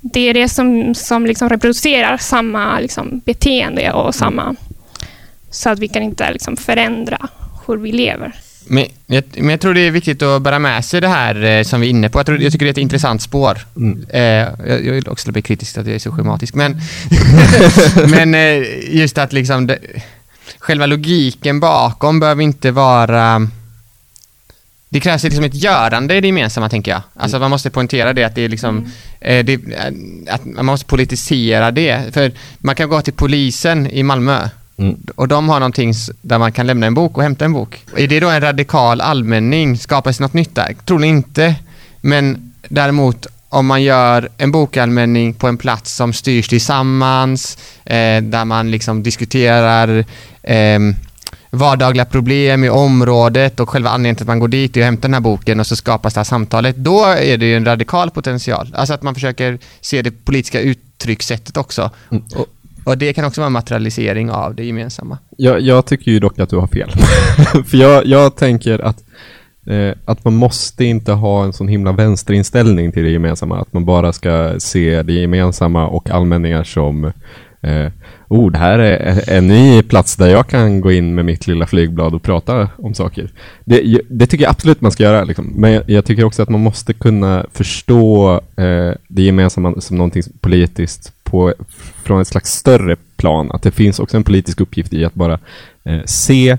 det 0.00 0.20
är 0.20 0.34
det 0.34 0.48
som, 0.48 0.94
som 0.94 1.26
liksom 1.26 1.48
reproducerar 1.48 2.16
samma 2.16 2.80
liksom, 2.80 3.20
beteende 3.24 3.92
och 3.92 4.14
samma... 4.14 4.56
Så 5.50 5.70
att 5.70 5.78
vi 5.78 5.88
kan 5.88 6.02
inte 6.02 6.32
liksom, 6.32 6.56
förändra 6.56 7.28
hur 7.66 7.76
vi 7.76 7.92
lever. 7.92 8.32
Men 8.66 8.86
jag, 9.06 9.24
men 9.36 9.48
jag 9.48 9.60
tror 9.60 9.74
det 9.74 9.80
är 9.80 9.90
viktigt 9.90 10.22
att 10.22 10.42
bära 10.42 10.58
med 10.58 10.84
sig 10.84 11.00
det 11.00 11.08
här 11.08 11.44
eh, 11.44 11.62
som 11.62 11.80
vi 11.80 11.86
är 11.86 11.90
inne 11.90 12.08
på. 12.08 12.18
Jag, 12.18 12.26
tror, 12.26 12.42
jag 12.42 12.52
tycker 12.52 12.66
det 12.66 12.68
är 12.68 12.72
ett 12.72 12.78
intressant 12.78 13.22
spår. 13.22 13.58
Mm. 13.76 14.06
Eh, 14.08 14.22
jag, 14.68 14.86
jag 14.86 14.92
vill 14.92 15.08
också 15.08 15.32
bli 15.32 15.42
kritisk 15.42 15.72
till 15.72 15.80
att 15.80 15.86
jag 15.86 15.94
är 15.94 15.98
så 15.98 16.12
schematisk, 16.12 16.54
men, 16.54 16.76
men 18.08 18.34
eh, 18.34 18.94
just 18.96 19.18
att 19.18 19.32
liksom 19.32 19.66
det, 19.66 19.78
själva 20.58 20.86
logiken 20.86 21.60
bakom 21.60 22.20
behöver 22.20 22.42
inte 22.42 22.70
vara 22.70 23.48
det 24.92 25.00
krävs 25.00 25.22
liksom 25.22 25.44
ett 25.44 25.54
görande 25.54 26.16
i 26.16 26.20
det 26.20 26.26
gemensamma, 26.26 26.68
tänker 26.68 26.90
jag. 26.90 27.02
Alltså 27.14 27.38
man 27.38 27.50
måste 27.50 27.70
poängtera 27.70 28.12
det, 28.12 28.24
att 28.24 28.34
det 28.34 28.42
är 28.42 28.48
liksom, 28.48 28.86
eh, 29.20 29.44
det, 29.44 29.52
eh, 29.52 30.34
att 30.34 30.44
man 30.44 30.66
måste 30.66 30.86
politisera 30.86 31.70
det. 31.70 32.14
För 32.14 32.32
man 32.58 32.74
kan 32.74 32.88
gå 32.88 33.02
till 33.02 33.12
polisen 33.12 33.86
i 33.90 34.02
Malmö 34.02 34.48
Mm. 34.82 34.96
och 35.14 35.28
de 35.28 35.48
har 35.48 35.60
någonting 35.60 35.94
där 36.22 36.38
man 36.38 36.52
kan 36.52 36.66
lämna 36.66 36.86
en 36.86 36.94
bok 36.94 37.16
och 37.16 37.22
hämta 37.22 37.44
en 37.44 37.52
bok. 37.52 37.84
Är 37.96 38.08
det 38.08 38.20
då 38.20 38.28
en 38.28 38.40
radikal 38.40 39.00
allmänning? 39.00 39.78
Skapas 39.78 40.20
något 40.20 40.34
nytt 40.34 40.54
där? 40.54 40.76
Troligen 40.84 41.16
inte. 41.16 41.54
Men 42.00 42.52
däremot 42.68 43.26
om 43.48 43.66
man 43.66 43.82
gör 43.82 44.28
en 44.38 44.52
bokallmänning 44.52 45.34
på 45.34 45.48
en 45.48 45.58
plats 45.58 45.96
som 45.96 46.12
styrs 46.12 46.48
tillsammans, 46.48 47.58
eh, 47.84 48.22
där 48.22 48.44
man 48.44 48.70
liksom 48.70 49.02
diskuterar 49.02 50.04
ehm, 50.42 50.94
vardagliga 51.50 52.04
problem 52.04 52.64
i 52.64 52.68
området 52.68 53.60
och 53.60 53.70
själva 53.70 53.90
anledningen 53.90 54.16
till 54.16 54.24
att 54.24 54.28
man 54.28 54.38
går 54.38 54.48
dit 54.48 54.76
är 54.76 54.80
att 54.80 54.84
hämta 54.84 55.02
den 55.02 55.14
här 55.14 55.20
boken 55.20 55.60
och 55.60 55.66
så 55.66 55.76
skapas 55.76 56.14
det 56.14 56.20
här 56.20 56.24
samtalet. 56.24 56.76
Då 56.76 57.04
är 57.04 57.36
det 57.36 57.46
ju 57.46 57.56
en 57.56 57.64
radikal 57.64 58.10
potential. 58.10 58.74
Alltså 58.74 58.94
att 58.94 59.02
man 59.02 59.14
försöker 59.14 59.58
se 59.80 60.02
det 60.02 60.24
politiska 60.24 60.60
uttryckssättet 60.60 61.56
också. 61.56 61.90
Mm. 62.10 62.24
Och, 62.34 62.46
och 62.84 62.98
det 62.98 63.12
kan 63.12 63.24
också 63.24 63.40
vara 63.40 63.46
en 63.46 63.52
materialisering 63.52 64.30
av 64.30 64.54
det 64.54 64.64
gemensamma. 64.64 65.18
Jag, 65.36 65.60
jag 65.60 65.86
tycker 65.86 66.10
ju 66.10 66.18
dock 66.18 66.38
att 66.38 66.50
du 66.50 66.56
har 66.56 66.66
fel. 66.66 66.90
För 67.66 67.76
jag, 67.76 68.06
jag 68.06 68.36
tänker 68.36 68.78
att, 68.78 69.04
eh, 69.66 69.94
att 70.04 70.24
man 70.24 70.34
måste 70.34 70.84
inte 70.84 71.12
ha 71.12 71.44
en 71.44 71.52
sån 71.52 71.68
himla 71.68 71.92
vänsterinställning 71.92 72.92
till 72.92 73.02
det 73.02 73.10
gemensamma. 73.10 73.60
Att 73.60 73.72
man 73.72 73.84
bara 73.84 74.12
ska 74.12 74.54
se 74.58 75.02
det 75.02 75.12
gemensamma 75.12 75.88
och 75.88 76.10
allmänningar 76.10 76.64
som 76.64 77.12
eh, 77.62 77.92
oh, 78.28 78.50
det 78.50 78.58
här 78.58 78.78
är 78.78 79.30
en 79.30 79.48
ny 79.48 79.82
plats 79.82 80.16
där 80.16 80.28
jag 80.28 80.46
kan 80.46 80.80
gå 80.80 80.92
in 80.92 81.14
med 81.14 81.24
mitt 81.24 81.46
lilla 81.46 81.66
flygblad 81.66 82.14
och 82.14 82.22
prata 82.22 82.68
om 82.76 82.94
saker. 82.94 83.30
Det, 83.64 84.00
det 84.08 84.26
tycker 84.26 84.44
jag 84.44 84.50
absolut 84.50 84.80
man 84.80 84.92
ska 84.92 85.02
göra. 85.02 85.24
Liksom. 85.24 85.52
Men 85.56 85.72
jag, 85.72 85.82
jag 85.86 86.04
tycker 86.04 86.24
också 86.24 86.42
att 86.42 86.48
man 86.48 86.60
måste 86.60 86.92
kunna 86.92 87.46
förstå 87.52 88.34
eh, 88.56 88.92
det 89.08 89.22
gemensamma 89.22 89.80
som 89.80 89.96
någonting 89.96 90.22
politiskt 90.40 91.12
på, 91.22 91.54
från 92.04 92.20
ett 92.20 92.28
slags 92.28 92.50
större 92.50 92.96
plan. 93.16 93.50
Att 93.52 93.62
det 93.62 93.70
finns 93.70 94.00
också 94.00 94.16
en 94.16 94.24
politisk 94.24 94.60
uppgift 94.60 94.92
i 94.92 95.04
att 95.04 95.14
bara 95.14 95.38
eh, 95.84 96.00
se 96.04 96.50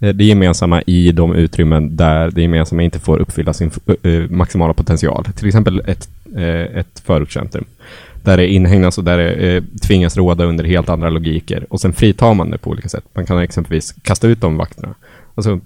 eh, 0.00 0.08
det 0.14 0.24
gemensamma 0.24 0.82
i 0.82 1.12
de 1.12 1.34
utrymmen 1.34 1.96
där 1.96 2.30
det 2.30 2.42
gemensamma 2.42 2.82
inte 2.82 2.98
får 2.98 3.18
uppfylla 3.18 3.52
sin 3.52 3.70
eh, 4.02 4.30
maximala 4.30 4.74
potential. 4.74 5.24
Till 5.24 5.46
exempel 5.46 5.82
ett, 5.86 6.08
eh, 6.36 6.78
ett 6.78 7.02
förortscentrum 7.04 7.64
där 8.22 8.36
det 8.36 8.46
inhägnas 8.46 8.98
och 8.98 9.04
där 9.04 9.18
det 9.18 9.32
eh, 9.32 9.62
tvingas 9.82 10.16
råda 10.16 10.44
under 10.44 10.64
helt 10.64 10.88
andra 10.88 11.10
logiker 11.10 11.66
och 11.70 11.80
sen 11.80 11.92
fritar 11.92 12.34
man 12.34 12.50
det 12.50 12.58
på 12.58 12.70
olika 12.70 12.88
sätt. 12.88 13.04
Man 13.12 13.26
kan 13.26 13.38
exempelvis 13.38 13.94
kasta 14.02 14.28
ut 14.28 14.40
de 14.40 14.56
vakterna. 14.56 14.94
Alltså, 15.34 15.60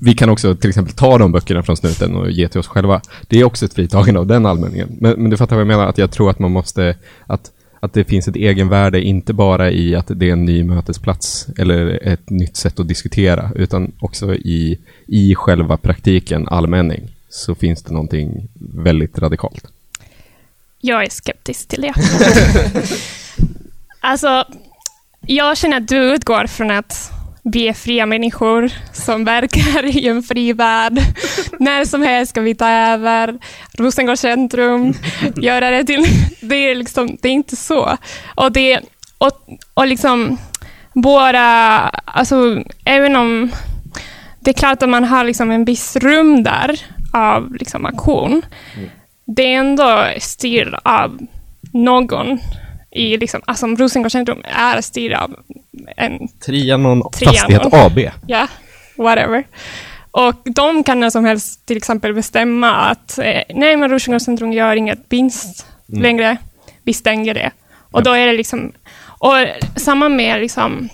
vi 0.00 0.14
kan 0.14 0.28
också 0.30 0.54
till 0.54 0.68
exempel 0.70 0.94
ta 0.94 1.18
de 1.18 1.32
böckerna 1.32 1.62
från 1.62 1.76
snuten 1.76 2.16
och 2.16 2.30
ge 2.30 2.48
till 2.48 2.60
oss 2.60 2.66
själva. 2.66 3.00
Det 3.28 3.40
är 3.40 3.44
också 3.44 3.64
ett 3.64 3.74
fritagande 3.74 4.20
av 4.20 4.26
den 4.26 4.46
allmänningen. 4.46 4.88
Men, 5.00 5.22
men 5.22 5.30
du 5.30 5.36
fattar 5.36 5.56
vad 5.56 5.60
jag 5.60 5.66
menar, 5.66 5.86
att 5.86 5.98
jag 5.98 6.10
tror 6.10 6.30
att 6.30 6.38
man 6.38 6.50
måste, 6.50 6.96
att, 7.26 7.50
att 7.80 7.92
det 7.92 8.04
finns 8.04 8.28
ett 8.28 8.36
egenvärde, 8.36 9.00
inte 9.02 9.32
bara 9.32 9.70
i 9.70 9.94
att 9.94 10.10
det 10.14 10.28
är 10.28 10.32
en 10.32 10.44
ny 10.44 10.64
mötesplats 10.64 11.48
eller 11.58 12.08
ett 12.08 12.30
nytt 12.30 12.56
sätt 12.56 12.80
att 12.80 12.88
diskutera, 12.88 13.50
utan 13.54 13.92
också 13.98 14.34
i, 14.34 14.78
i 15.06 15.34
själva 15.34 15.76
praktiken, 15.76 16.48
allmänning, 16.48 17.08
så 17.30 17.54
finns 17.54 17.82
det 17.82 17.92
någonting 17.92 18.48
väldigt 18.74 19.18
radikalt. 19.18 19.64
Jag 20.80 21.04
är 21.04 21.10
skeptisk 21.10 21.68
till 21.68 21.80
det. 21.82 21.94
alltså, 24.00 24.44
jag 25.26 25.56
känner 25.56 25.76
att 25.76 25.88
du 25.88 25.96
utgår 25.96 26.46
från 26.46 26.70
att 26.70 27.10
vi 27.52 27.68
är 27.68 27.72
fria 27.72 28.06
människor 28.06 28.70
som 28.92 29.24
verkar 29.24 29.84
i 29.84 30.08
en 30.08 30.22
fri 30.22 30.52
värld. 30.52 30.98
När 31.58 31.84
som 31.84 32.02
helst 32.02 32.30
ska 32.30 32.40
vi 32.40 32.54
ta 32.54 32.70
över 32.70 33.38
Rosengårds 33.78 34.20
centrum, 34.20 34.94
göra 35.36 35.70
det 35.70 35.84
till... 35.84 36.06
Det 36.40 36.70
är, 36.70 36.74
liksom, 36.74 37.16
det 37.22 37.28
är 37.28 37.32
inte 37.32 37.56
så. 37.56 37.96
Och, 38.34 38.52
det, 38.52 38.80
och, 39.18 39.32
och 39.74 39.86
liksom 39.86 40.38
våra... 40.92 41.78
Alltså, 42.04 42.62
även 42.84 43.16
om... 43.16 43.50
Det 44.40 44.50
är 44.50 44.54
klart 44.54 44.82
att 44.82 44.88
man 44.88 45.04
har 45.04 45.24
liksom 45.24 45.50
en 45.50 45.64
viss 45.64 45.96
rum 45.96 46.42
där 46.42 46.80
av 47.12 47.54
liksom 47.54 47.86
aktion. 47.86 48.42
Det 49.26 49.42
är 49.54 49.58
ändå 49.58 50.06
styrt 50.20 50.74
av 50.84 51.18
någon 51.72 52.38
i 52.90 53.16
liksom, 53.16 53.40
alltså 53.44 53.66
Rosengårds 53.66 54.12
centrum 54.12 54.42
är 54.44 54.80
styrt 54.80 55.18
av 55.18 55.36
en 55.96 56.28
Trianon 56.28 57.02
Trianon. 57.12 57.34
Fastighet 57.34 57.74
AB. 57.74 57.98
ja, 58.26 58.48
whatever. 58.96 59.44
Och 60.10 60.34
de 60.44 60.84
kan 60.84 61.00
när 61.00 61.10
som 61.10 61.24
helst 61.24 61.66
till 61.66 61.76
exempel 61.76 62.14
bestämma 62.14 62.72
att 62.72 63.18
eh, 63.18 63.42
nej, 63.54 63.76
men 63.76 63.90
Rosengårds 63.90 64.24
centrum 64.24 64.52
gör 64.52 64.76
inget 64.76 64.98
vinst 65.08 65.66
Mm. 65.88 66.02
längre. 66.02 66.36
Vi 66.82 66.92
stänger 66.92 67.34
det. 67.34 67.50
Och 67.90 68.00
Ja. 68.00 68.04
då 68.04 68.12
är 68.12 68.26
det 68.26 68.32
liksom, 68.32 68.72
och 69.18 69.34
samma 69.76 70.08
med 70.08 70.40
liksom, 70.40 70.88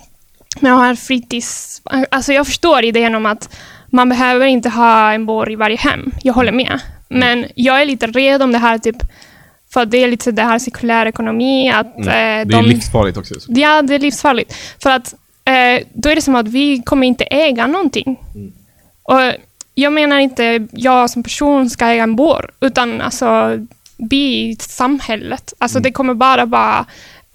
med 0.59 0.71
en 0.73 0.97
fritids... 0.97 1.81
Alltså 2.11 2.33
jag 2.33 2.45
förstår 2.47 2.83
idén 2.83 3.15
om 3.15 3.25
att 3.25 3.55
man 3.87 4.09
behöver 4.09 4.45
inte 4.45 4.69
ha 4.69 5.13
en 5.13 5.25
borg 5.25 5.53
i 5.53 5.55
varje 5.55 5.77
hem. 5.77 6.11
Jag 6.23 6.33
håller 6.33 6.51
med. 6.51 6.79
Men 7.19 7.45
jag 7.55 7.81
är 7.81 7.85
lite 7.85 8.07
rädd 8.07 8.41
om 8.41 8.51
det 8.51 8.57
här 8.57 8.77
typ, 8.77 8.95
för 9.73 9.85
det 9.85 9.97
är 9.97 10.07
lite 10.07 10.31
det 10.31 10.41
här 10.43 10.59
cirkulär 10.59 11.05
ekonomi, 11.05 11.71
att 11.71 11.95
Mm. 11.97 12.07
eh, 12.07 12.47
Det 12.47 12.57
är 12.57 12.63
livsfarligt 12.63 13.17
också. 13.17 13.33
Ja, 13.47 13.81
det 13.81 13.95
är 13.95 13.99
livsfarligt. 13.99 14.55
För 14.83 14.89
att 14.89 15.13
eh, 15.45 15.83
då 15.93 16.09
är 16.09 16.15
det 16.15 16.21
som 16.21 16.35
att 16.35 16.47
vi 16.47 16.81
kommer 16.81 17.07
inte 17.07 17.23
äga 17.23 17.67
någonting. 17.67 18.19
Och 19.03 19.19
jag 19.75 19.93
menar 19.93 20.17
inte 20.19 20.67
jag 20.71 21.09
som 21.09 21.23
person 21.23 21.69
ska 21.69 21.85
äga 21.85 22.03
en 22.03 22.15
bår, 22.15 22.51
utan 22.61 23.01
alltså 23.01 23.59
vi 23.97 24.55
samhället. 24.59 25.53
Alltså 25.57 25.79
det 25.79 25.91
kommer 25.91 26.13
bara 26.13 26.45
vara 26.45 26.85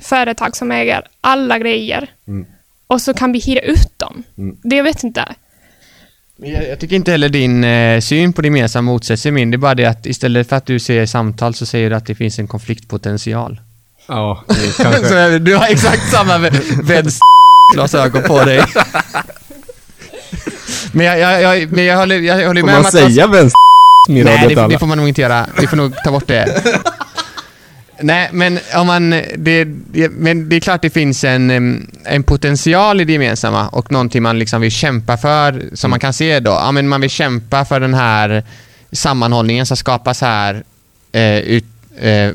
företag 0.02 0.56
som 0.56 0.70
äger 0.72 1.02
alla 1.20 1.58
grejer. 1.58 2.10
Mm. 2.28 2.46
Och 2.86 3.00
så 3.00 3.14
kan 3.14 3.32
vi 3.32 3.38
hyra 3.40 3.60
ut 3.60 3.98
dem. 3.98 4.22
Mm. 4.38 4.56
Det 4.62 4.76
jag 4.76 4.84
vet 4.84 5.04
inte. 5.04 5.34
Jag, 6.42 6.68
jag 6.68 6.78
tycker 6.78 6.96
inte 6.96 7.10
heller 7.10 7.28
din 7.28 7.64
eh, 7.64 8.00
syn 8.00 8.32
på 8.32 8.42
det 8.42 8.46
gemensamma 8.46 8.92
motsätter 8.92 9.16
sig 9.16 9.32
min. 9.32 9.50
Det 9.50 9.54
är 9.54 9.58
bara 9.58 9.74
det 9.74 9.84
att 9.84 10.06
istället 10.06 10.48
för 10.48 10.56
att 10.56 10.66
du 10.66 10.78
säger 10.78 11.06
samtal 11.06 11.54
så 11.54 11.66
säger 11.66 11.90
du 11.90 11.96
att 11.96 12.06
det 12.06 12.14
finns 12.14 12.38
en 12.38 12.48
konfliktpotential. 12.48 13.60
Ja, 14.08 14.44
kanske. 14.76 15.08
så 15.08 15.38
du 15.38 15.56
har 15.56 15.66
exakt 15.66 16.10
samma 16.10 16.38
vänsterglasögon 16.82 18.22
på 18.22 18.44
dig. 18.44 18.60
men 20.92 21.06
jag, 21.06 21.18
jag, 21.18 21.42
jag, 21.42 21.72
men 21.72 21.84
jag 21.84 21.96
håller, 21.96 22.18
jag 22.18 22.46
håller 22.46 22.60
Får 22.60 22.66
med 22.66 22.74
man 22.74 22.80
om 22.80 22.86
att... 22.86 22.92
säga 22.92 23.26
vänster 23.26 23.58
Nej, 24.08 24.54
det, 24.54 24.66
det 24.68 24.78
får 24.78 24.86
man 24.86 24.98
nog 24.98 25.08
inte 25.08 25.20
göra. 25.20 25.46
Vi 25.60 25.66
får 25.66 25.76
nog 25.76 25.96
ta 26.04 26.10
bort 26.10 26.26
det. 26.26 26.62
Nej, 28.00 28.28
men 28.32 28.58
om 28.74 28.86
man... 28.86 29.10
Det, 29.36 29.64
det, 29.64 30.08
men 30.08 30.48
det 30.48 30.56
är 30.56 30.60
klart 30.60 30.82
det 30.82 30.90
finns 30.90 31.24
en, 31.24 31.50
en 32.04 32.22
potential 32.22 33.00
i 33.00 33.04
det 33.04 33.12
gemensamma 33.12 33.68
och 33.68 33.92
någonting 33.92 34.22
man 34.22 34.38
liksom 34.38 34.60
vill 34.60 34.70
kämpa 34.70 35.16
för, 35.16 35.64
som 35.72 35.90
man 35.90 36.00
kan 36.00 36.12
se 36.12 36.40
då. 36.40 36.50
Ja, 36.50 36.72
men 36.72 36.88
man 36.88 37.00
vill 37.00 37.10
kämpa 37.10 37.64
för 37.64 37.80
den 37.80 37.94
här 37.94 38.44
sammanhållningen 38.92 39.66
som 39.66 39.76
skapas 39.76 40.20
här, 40.20 40.62
eh, 41.12 41.38
ut, 41.38 41.64
eh, 42.00 42.10
eh, 42.12 42.32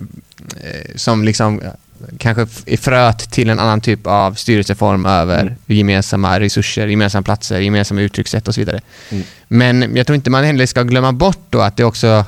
som 0.96 1.24
liksom 1.24 1.62
eh, 1.62 1.70
kanske 2.18 2.48
är 2.66 2.78
fröet 2.78 3.32
till 3.32 3.50
en 3.50 3.60
annan 3.60 3.82
typ 3.82 4.08
av 4.08 4.34
styrelseform 4.34 5.06
över 5.06 5.42
Mm. 5.42 5.54
gemensamma 5.66 6.40
resurser, 6.40 6.88
gemensamma 6.88 7.24
platser, 7.24 7.60
gemensamma 7.60 8.02
uttryckssätt 8.02 8.48
och 8.48 8.54
så 8.54 8.62
vidare. 8.62 8.82
Mm. 9.10 9.24
Men 9.48 9.96
jag 9.96 10.08
tror 10.08 10.16
inte 10.16 10.30
man 10.30 10.44
heller 10.44 10.66
ska 10.66 10.84
glömma 10.84 11.12
bort 11.12 11.46
då 11.50 11.62
att 11.62 11.78
det 11.78 11.84
också, 11.84 12.26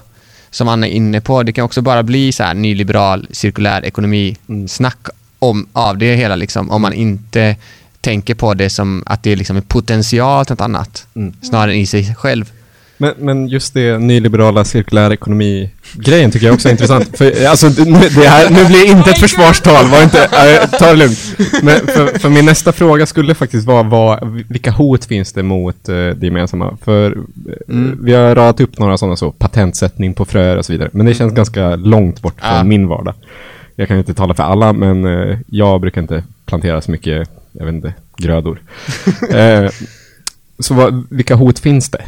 som 0.55 0.67
Anna 0.67 0.87
är 0.87 0.91
inne 0.91 1.21
på, 1.21 1.43
det 1.43 1.53
kan 1.53 1.65
också 1.65 1.81
bara 1.81 2.03
bli 2.03 2.31
så 2.31 2.43
här 2.43 2.53
nyliberal, 2.53 3.27
cirkulär 3.31 3.85
ekonomi, 3.85 4.37
Mm. 4.49 4.67
snack 4.67 5.07
om, 5.39 5.67
av 5.73 5.97
det 5.97 6.15
hela 6.15 6.35
liksom, 6.35 6.71
om 6.71 6.81
man 6.81 6.93
inte 6.93 7.55
tänker 8.01 8.35
på 8.35 8.53
det 8.53 8.69
som 8.69 9.03
att 9.05 9.23
det 9.23 9.31
är 9.31 9.35
liksom 9.35 9.55
en 9.57 9.63
potential 9.63 10.45
till 10.45 10.53
något 10.53 10.61
annat, 10.61 11.07
Mm. 11.15 11.33
snarare 11.41 11.71
än 11.73 11.79
i 11.79 11.85
sig 11.85 12.15
själv. 12.15 12.51
Men, 12.97 13.13
men 13.17 13.47
just 13.47 13.73
det 13.73 13.97
nyliberala 13.99 14.65
cirkulär 14.65 15.13
ekonomi-grejen 15.13 16.31
tycker 16.31 16.45
jag 16.45 16.53
också 16.53 16.67
är 16.67 16.71
intressant. 16.71 17.17
För, 17.17 17.45
alltså, 17.45 17.69
det, 17.69 18.27
här, 18.27 18.49
nu 18.49 18.65
blir 18.65 18.85
det 18.85 18.91
inte 18.91 19.09
ett 19.09 19.17
försvarstal, 19.19 19.85
var 19.87 20.03
inte, 20.03 20.23
äh, 20.23 20.69
ta 20.79 20.85
det 20.85 20.95
lugnt. 20.95 21.35
Men 21.63 21.79
för, 21.87 22.19
för 22.19 22.29
min 22.29 22.45
nästa 22.45 22.71
fråga 22.71 23.05
skulle 23.05 23.35
faktiskt 23.35 23.67
vara 23.67 23.83
vad, 23.83 24.43
vilka 24.49 24.71
hot 24.71 25.05
finns 25.05 25.33
det 25.33 25.43
mot 25.43 25.89
eh, 25.89 25.95
det 25.95 26.25
gemensamma? 26.25 26.77
För 26.83 27.11
eh, 27.11 27.17
Mm. 27.69 27.99
vi 28.05 28.13
har 28.13 28.35
radat 28.35 28.59
upp 28.61 28.79
några 28.79 28.97
sådana 28.97 29.15
så, 29.15 29.31
patentsättning 29.31 30.13
på 30.13 30.25
fröer 30.25 30.57
och 30.57 30.65
så 30.65 30.71
vidare. 30.73 30.89
Men 30.93 31.05
det 31.05 31.13
känns 31.13 31.33
ganska 31.33 31.75
långt 31.75 32.21
bort 32.21 32.41
från 32.41 32.55
Ja. 32.55 32.63
min 32.63 32.87
vardag. 32.87 33.13
Jag 33.75 33.87
kan 33.87 33.97
inte 33.97 34.13
tala 34.13 34.33
för 34.33 34.43
alla, 34.43 34.73
men 34.73 35.05
eh, 35.05 35.37
jag 35.47 35.81
brukar 35.81 36.01
inte 36.01 36.23
plantera 36.45 36.81
så 36.81 36.91
mycket, 36.91 37.29
jag 37.51 37.65
vet 37.65 37.75
inte, 37.75 37.93
grödor. 38.17 38.61
eh, 39.33 39.69
så 40.59 40.73
vad, 40.73 41.03
vilka 41.09 41.35
hot 41.35 41.59
finns 41.59 41.89
det? 41.89 42.01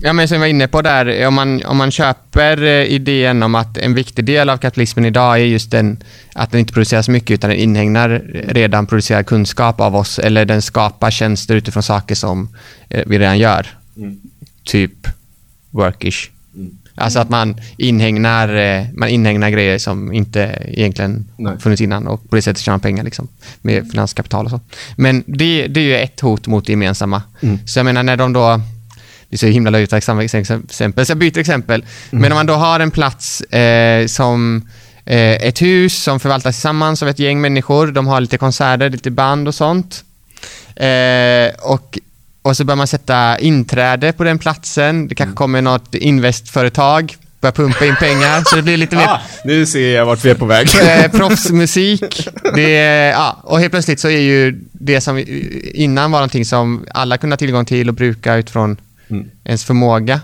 Ja, 0.00 0.12
men 0.12 0.28
som 0.28 0.34
jag 0.34 0.40
var 0.40 0.46
inne 0.46 0.68
på 0.68 0.82
där, 0.82 1.26
om 1.26 1.34
man, 1.34 1.64
om 1.64 1.76
man 1.76 1.90
köper 1.90 2.62
eh, 2.62 2.84
idén 2.84 3.42
om 3.42 3.54
att 3.54 3.78
en 3.78 3.94
viktig 3.94 4.24
del 4.24 4.50
av 4.50 4.56
kapitalismen 4.56 5.04
idag 5.04 5.34
är 5.34 5.44
just 5.44 5.70
den, 5.70 6.02
att 6.34 6.50
den 6.50 6.60
inte 6.60 6.72
producerar 6.72 7.02
så 7.02 7.10
mycket 7.10 7.30
utan 7.30 7.50
den 7.50 7.58
inhägnar 7.58 8.08
redan 8.48 8.86
producerad 8.86 9.26
kunskap 9.26 9.80
av 9.80 9.96
oss 9.96 10.18
eller 10.18 10.44
den 10.44 10.62
skapar 10.62 11.10
tjänster 11.10 11.54
utifrån 11.54 11.82
saker 11.82 12.14
som 12.14 12.48
eh, 12.88 13.02
vi 13.06 13.18
redan 13.18 13.38
gör. 13.38 13.66
Typ 14.64 15.08
workish. 15.70 16.30
Alltså 16.94 17.18
att 17.18 17.30
man 17.30 17.60
inhägnar, 17.76 18.54
eh, 18.56 18.86
man 18.94 19.08
inhägnar 19.08 19.50
grejer 19.50 19.78
som 19.78 20.12
inte 20.12 20.62
egentligen 20.66 21.28
Nej. 21.36 21.58
funnits 21.58 21.82
innan 21.82 22.06
och 22.06 22.30
på 22.30 22.36
det 22.36 22.42
sättet 22.42 22.62
tjänar 22.62 22.78
pengar 22.78 23.04
liksom, 23.04 23.28
med 23.62 23.90
finanskapital 23.90 24.44
och 24.44 24.50
så. 24.50 24.60
Men 24.96 25.24
det, 25.26 25.66
det 25.66 25.80
är 25.80 25.84
ju 25.84 25.96
ett 25.96 26.20
hot 26.20 26.46
mot 26.46 26.66
det 26.66 26.72
gemensamma. 26.72 27.22
Så 27.66 27.78
jag 27.78 27.84
menar 27.84 28.02
när 28.02 28.16
de 28.16 28.32
då 28.32 28.60
det 29.28 29.36
är 29.36 29.38
så 29.38 29.46
himla 29.46 29.70
löjligt 29.70 29.92
exempel, 29.92 31.06
så 31.06 31.10
jag 31.10 31.18
byter 31.18 31.38
exempel. 31.38 31.84
Men 32.10 32.32
om 32.32 32.36
man 32.36 32.46
då 32.46 32.54
har 32.54 32.80
en 32.80 32.90
plats 32.90 33.40
eh, 33.40 34.06
som 34.06 34.68
eh, 35.04 35.32
ett 35.32 35.62
hus 35.62 36.02
som 36.02 36.20
förvaltas 36.20 36.56
tillsammans 36.56 37.02
av 37.02 37.08
ett 37.08 37.18
gäng 37.18 37.40
människor, 37.40 37.86
de 37.86 38.06
har 38.06 38.20
lite 38.20 38.38
konserter, 38.38 38.90
lite 38.90 39.10
band 39.10 39.48
och 39.48 39.54
sånt. 39.54 40.04
Eh, 40.76 41.54
och, 41.62 41.98
och 42.42 42.56
så 42.56 42.64
börjar 42.64 42.76
man 42.76 42.86
sätta 42.86 43.38
inträde 43.38 44.12
på 44.12 44.24
den 44.24 44.38
platsen, 44.38 45.08
det 45.08 45.14
kanske 45.14 45.36
kommer 45.36 45.62
något 45.62 45.94
investföretag, 45.94 47.16
börjar 47.40 47.52
pumpa 47.52 47.86
in 47.86 47.96
pengar, 47.96 48.42
så 48.44 48.56
det 48.56 48.62
blir 48.62 48.76
lite 48.76 48.96
mer 48.96 49.04
Ah, 49.08 49.20
nu 49.44 49.66
ser 49.66 49.94
jag 49.94 50.06
vart 50.06 50.24
vi 50.24 50.30
är 50.30 50.34
på 50.34 50.46
väg. 50.46 50.68
eh, 50.82 51.10
proffsmusik. 51.10 52.28
Det 52.54 52.70
ja, 53.14 53.40
och 53.42 53.60
helt 53.60 53.72
plötsligt 53.72 54.00
så 54.00 54.08
är 54.08 54.20
ju 54.20 54.60
det 54.72 55.00
som 55.00 55.24
innan 55.74 56.10
var 56.10 56.18
någonting 56.18 56.44
som 56.44 56.86
alla 56.94 57.18
kunde 57.18 57.34
ha 57.34 57.38
tillgång 57.38 57.64
till 57.64 57.88
och 57.88 57.94
bruka 57.94 58.34
utifrån 58.34 58.76
Mm. 59.10 59.30
ens 59.44 59.64
förmåga. 59.64 60.20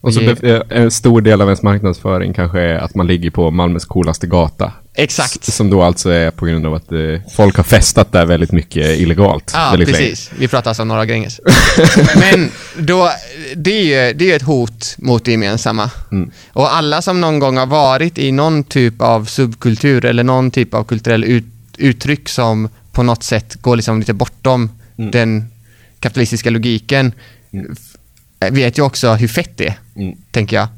Och 0.00 0.14
så 0.14 0.20
ge- 0.20 0.50
eh, 0.54 0.60
en 0.70 0.90
stor 0.90 1.20
del 1.20 1.40
av 1.40 1.48
ens 1.48 1.62
marknadsföring 1.62 2.34
kanske 2.34 2.60
är 2.60 2.74
att 2.78 2.94
man 2.94 3.06
ligger 3.06 3.30
på 3.30 3.50
Malmös 3.50 3.84
coolaste 3.84 4.26
gata. 4.26 4.72
Exakt. 4.94 5.38
S- 5.48 5.56
Som 5.56 5.70
då 5.70 5.82
alltså 5.82 6.10
är 6.10 6.30
på 6.30 6.46
grund 6.46 6.66
av 6.66 6.74
att 6.74 6.92
eh, 6.92 6.98
folk 7.36 7.56
har 7.56 7.64
festat 7.64 8.12
där 8.12 8.26
väldigt 8.26 8.52
mycket 8.52 8.98
illegalt. 8.98 9.50
Ja, 9.54 9.68
väldigt 9.70 9.88
precis. 9.88 10.30
Vi 10.38 10.48
pratar 10.48 10.70
alltså 10.70 10.82
om 10.82 10.88
Norra 10.88 11.06
Gränges. 11.06 11.40
Men 12.16 12.50
då, 12.78 13.10
det 13.56 13.70
är 13.70 14.08
ju 14.08 14.14
det 14.14 14.32
är 14.32 14.36
ett 14.36 14.42
hot 14.42 14.94
mot 14.98 15.24
det 15.24 15.30
gemensamma. 15.30 15.90
Mm. 16.12 16.30
Och 16.52 16.74
alla 16.76 17.02
som 17.02 17.20
någon 17.20 17.38
gång 17.38 17.56
har 17.56 17.66
varit 17.66 18.18
i 18.18 18.32
någon 18.32 18.64
typ 18.64 19.00
av 19.02 19.24
subkultur 19.24 20.04
eller 20.04 20.24
någon 20.24 20.50
typ 20.50 20.74
av 20.74 20.84
kulturell 20.84 21.24
ut, 21.24 21.44
uttryck 21.76 22.28
som 22.28 22.68
på 22.92 23.02
något 23.02 23.22
sätt 23.22 23.54
går 23.62 23.76
liksom 23.76 23.98
lite 23.98 24.12
bortom 24.12 24.70
Mm. 24.98 25.10
den 25.10 25.44
kapitalistiska 26.00 26.50
logiken 26.50 27.12
vet 28.50 28.78
ju 28.78 28.82
också 28.82 29.14
hur 29.14 29.28
fett 29.28 29.56
det 29.56 29.66
är, 29.66 29.74
Mm. 29.96 30.16
tänker 30.30 30.56
jag. 30.56 30.68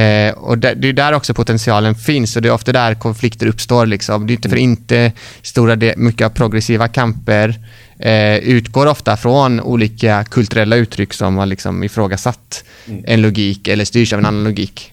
Eh, 0.00 0.32
och 0.32 0.58
där, 0.58 0.74
det 0.74 0.88
är 0.88 0.92
där 0.92 1.12
också 1.12 1.34
potentialen 1.34 1.94
finns 1.94 2.36
och 2.36 2.42
det 2.42 2.48
är 2.48 2.52
ofta 2.52 2.72
där 2.72 2.94
konflikter 2.94 3.46
uppstår. 3.46 3.86
Liksom. 3.86 4.26
Det 4.26 4.32
är 4.32 4.34
inte 4.34 4.48
för 4.48 4.56
inte 4.56 5.12
stora 5.42 5.76
del, 5.76 5.98
mycket 5.98 6.34
progressiva 6.34 6.88
kamper 6.88 7.54
eh, 7.98 8.36
utgår 8.36 8.86
ofta 8.86 9.16
från 9.16 9.60
olika 9.60 10.24
kulturella 10.24 10.76
uttryck 10.76 11.12
som 11.14 11.36
har 11.36 11.46
liksom 11.46 11.82
ifrågasatt 11.84 12.64
en 13.04 13.22
logik 13.22 13.68
eller 13.68 13.84
styrs 13.84 14.12
av 14.12 14.18
en 14.18 14.26
annan 14.26 14.44
logik. 14.44 14.92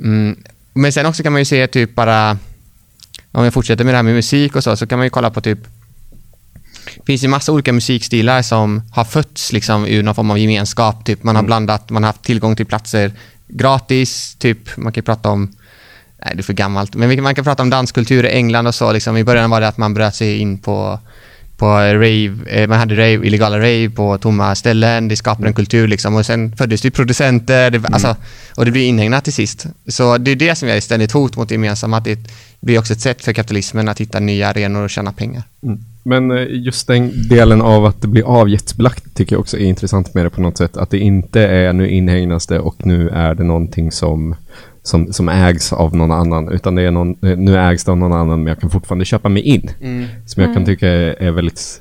Mm. 0.00 0.36
Men 0.74 0.92
sen 0.92 1.06
också 1.06 1.22
kan 1.22 1.32
man 1.32 1.40
ju 1.40 1.44
se 1.44 1.66
typ 1.66 1.94
bara, 1.94 2.38
om 3.32 3.44
jag 3.44 3.54
fortsätter 3.54 3.84
med 3.84 3.94
det 3.94 3.98
här 3.98 4.02
med 4.02 4.14
musik 4.14 4.56
och 4.56 4.64
så, 4.64 4.76
så 4.76 4.86
kan 4.86 4.98
man 4.98 5.06
ju 5.06 5.10
kolla 5.10 5.30
på 5.30 5.40
typ 5.40 5.58
det 6.84 7.06
finns 7.06 7.24
ju 7.24 7.28
massa 7.28 7.52
olika 7.52 7.72
musikstilar 7.72 8.42
som 8.42 8.82
har 8.92 9.04
fötts 9.04 9.52
liksom 9.52 9.86
ur 9.86 10.02
någon 10.02 10.14
form 10.14 10.30
av 10.30 10.38
gemenskap. 10.38 11.04
Typ 11.04 11.22
man 11.22 11.36
har 11.36 11.42
blandat, 11.42 11.90
man 11.90 12.02
har 12.02 12.08
haft 12.08 12.22
tillgång 12.22 12.56
till 12.56 12.66
platser 12.66 13.12
gratis. 13.48 14.36
Typ 14.38 14.76
man 14.76 14.92
kan 14.92 15.04
prata 15.04 15.30
om, 15.30 15.52
nej 16.24 16.32
det 16.34 16.40
är 16.40 16.42
för 16.42 16.52
gammalt, 16.52 16.94
men 16.94 17.22
man 17.22 17.34
kan 17.34 17.44
prata 17.44 17.62
om 17.62 17.70
danskultur 17.70 18.24
i 18.24 18.28
England 18.28 18.66
och 18.66 18.74
så. 18.74 18.92
Liksom. 18.92 19.16
I 19.16 19.24
början 19.24 19.50
var 19.50 19.60
det 19.60 19.68
att 19.68 19.78
man 19.78 19.94
bröt 19.94 20.14
sig 20.14 20.38
in 20.38 20.58
på 20.58 21.00
på 21.64 21.70
rave, 21.70 22.32
eh, 22.46 22.68
man 22.68 22.78
hade 22.78 22.94
rave, 22.94 23.26
illegala 23.26 23.58
rave 23.58 23.90
på 23.90 24.18
tomma 24.18 24.54
ställen, 24.54 25.08
det 25.08 25.16
skapade 25.16 25.48
en 25.48 25.54
kultur 25.54 25.88
liksom 25.88 26.14
och 26.14 26.26
sen 26.26 26.56
föddes 26.56 26.82
det 26.82 26.90
producenter, 26.90 27.70
det, 27.70 27.80
alltså, 27.92 28.16
och 28.56 28.64
det 28.64 28.70
blir 28.70 28.88
inhägnat 28.88 29.24
till 29.24 29.32
sist. 29.32 29.66
Så 29.88 30.18
det 30.18 30.30
är 30.30 30.36
det 30.36 30.54
som 30.54 30.68
är 30.68 30.76
ett 30.76 30.84
ständigt 30.84 31.12
hot 31.12 31.36
mot 31.36 31.48
det 31.48 31.54
gemensamma, 31.54 31.96
att 31.96 32.04
det 32.04 32.18
blir 32.60 32.78
också 32.78 32.92
ett 32.92 33.00
sätt 33.00 33.24
för 33.24 33.32
kapitalismen 33.32 33.88
att 33.88 34.00
hitta 34.00 34.20
nya 34.20 34.48
arenor 34.48 34.82
och 34.82 34.90
tjäna 34.90 35.12
pengar. 35.12 35.42
Men 36.02 36.30
eh, 36.30 36.46
just 36.50 36.86
den 36.86 37.28
delen 37.28 37.62
av 37.62 37.84
att 37.84 38.02
det 38.02 38.08
blir 38.08 38.22
avgiftsbelagt 38.22 39.14
tycker 39.14 39.36
jag 39.36 39.40
också 39.40 39.58
är 39.58 39.64
intressant 39.64 40.14
med 40.14 40.26
det 40.26 40.30
på 40.30 40.40
något 40.40 40.58
sätt. 40.58 40.76
Att 40.76 40.90
det 40.90 40.98
inte 40.98 41.40
är 41.40 41.72
nu 41.72 41.90
inhägnas 41.90 42.46
det 42.46 42.58
och 42.58 42.86
nu 42.86 43.08
är 43.08 43.34
det 43.34 43.44
någonting 43.44 43.92
som, 43.92 44.36
som, 44.84 45.12
som 45.12 45.28
ägs 45.28 45.72
av 45.72 45.96
någon 45.96 46.12
annan. 46.12 46.48
Utan 46.48 46.74
det 46.74 46.82
är 46.82 46.90
någon, 46.90 47.16
nu 47.20 47.58
ägs 47.58 47.84
det 47.84 47.90
av 47.90 47.98
någon 47.98 48.12
annan 48.12 48.38
men 48.38 48.46
jag 48.46 48.60
kan 48.60 48.70
fortfarande 48.70 49.04
köpa 49.04 49.28
mig 49.28 49.42
in. 49.42 49.70
Som 50.26 50.42
jag 50.42 50.54
kan 50.54 50.64
tycka 50.64 50.88
är, 50.88 51.22
är 51.22 51.30
väldigt... 51.30 51.80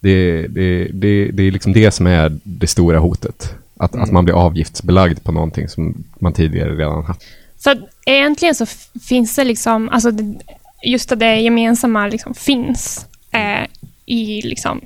Det, 0.00 0.46
det, 0.46 0.84
det, 0.92 1.30
det 1.30 1.42
är 1.42 1.50
liksom 1.50 1.72
det 1.72 1.90
som 1.90 2.06
är 2.06 2.38
det 2.42 2.66
stora 2.66 2.98
hotet. 2.98 3.54
Att, 3.76 3.94
att 3.94 4.12
man 4.12 4.24
blir 4.24 4.34
avgiftsbelagd 4.34 5.24
på 5.24 5.32
någonting 5.32 5.68
som 5.68 6.04
man 6.18 6.32
tidigare 6.32 6.76
redan 6.76 7.04
haft. 7.04 7.22
Så 7.58 7.74
egentligen 8.06 8.54
så 8.54 8.66
finns 9.02 9.36
det 9.36 9.44
liksom, 9.44 9.88
alltså 9.88 10.10
det, 10.10 10.34
just 10.82 11.12
att 11.12 11.20
det 11.20 11.36
gemensamma 11.36 12.06
liksom 12.06 12.34
finns 12.34 13.06
eh, 13.30 13.66
i, 14.06 14.42
liksom, 14.42 14.80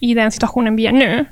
i 0.00 0.14
den 0.14 0.32
situationen 0.32 0.76
vi 0.76 0.86
är 0.86 0.92
nu, 0.92 1.24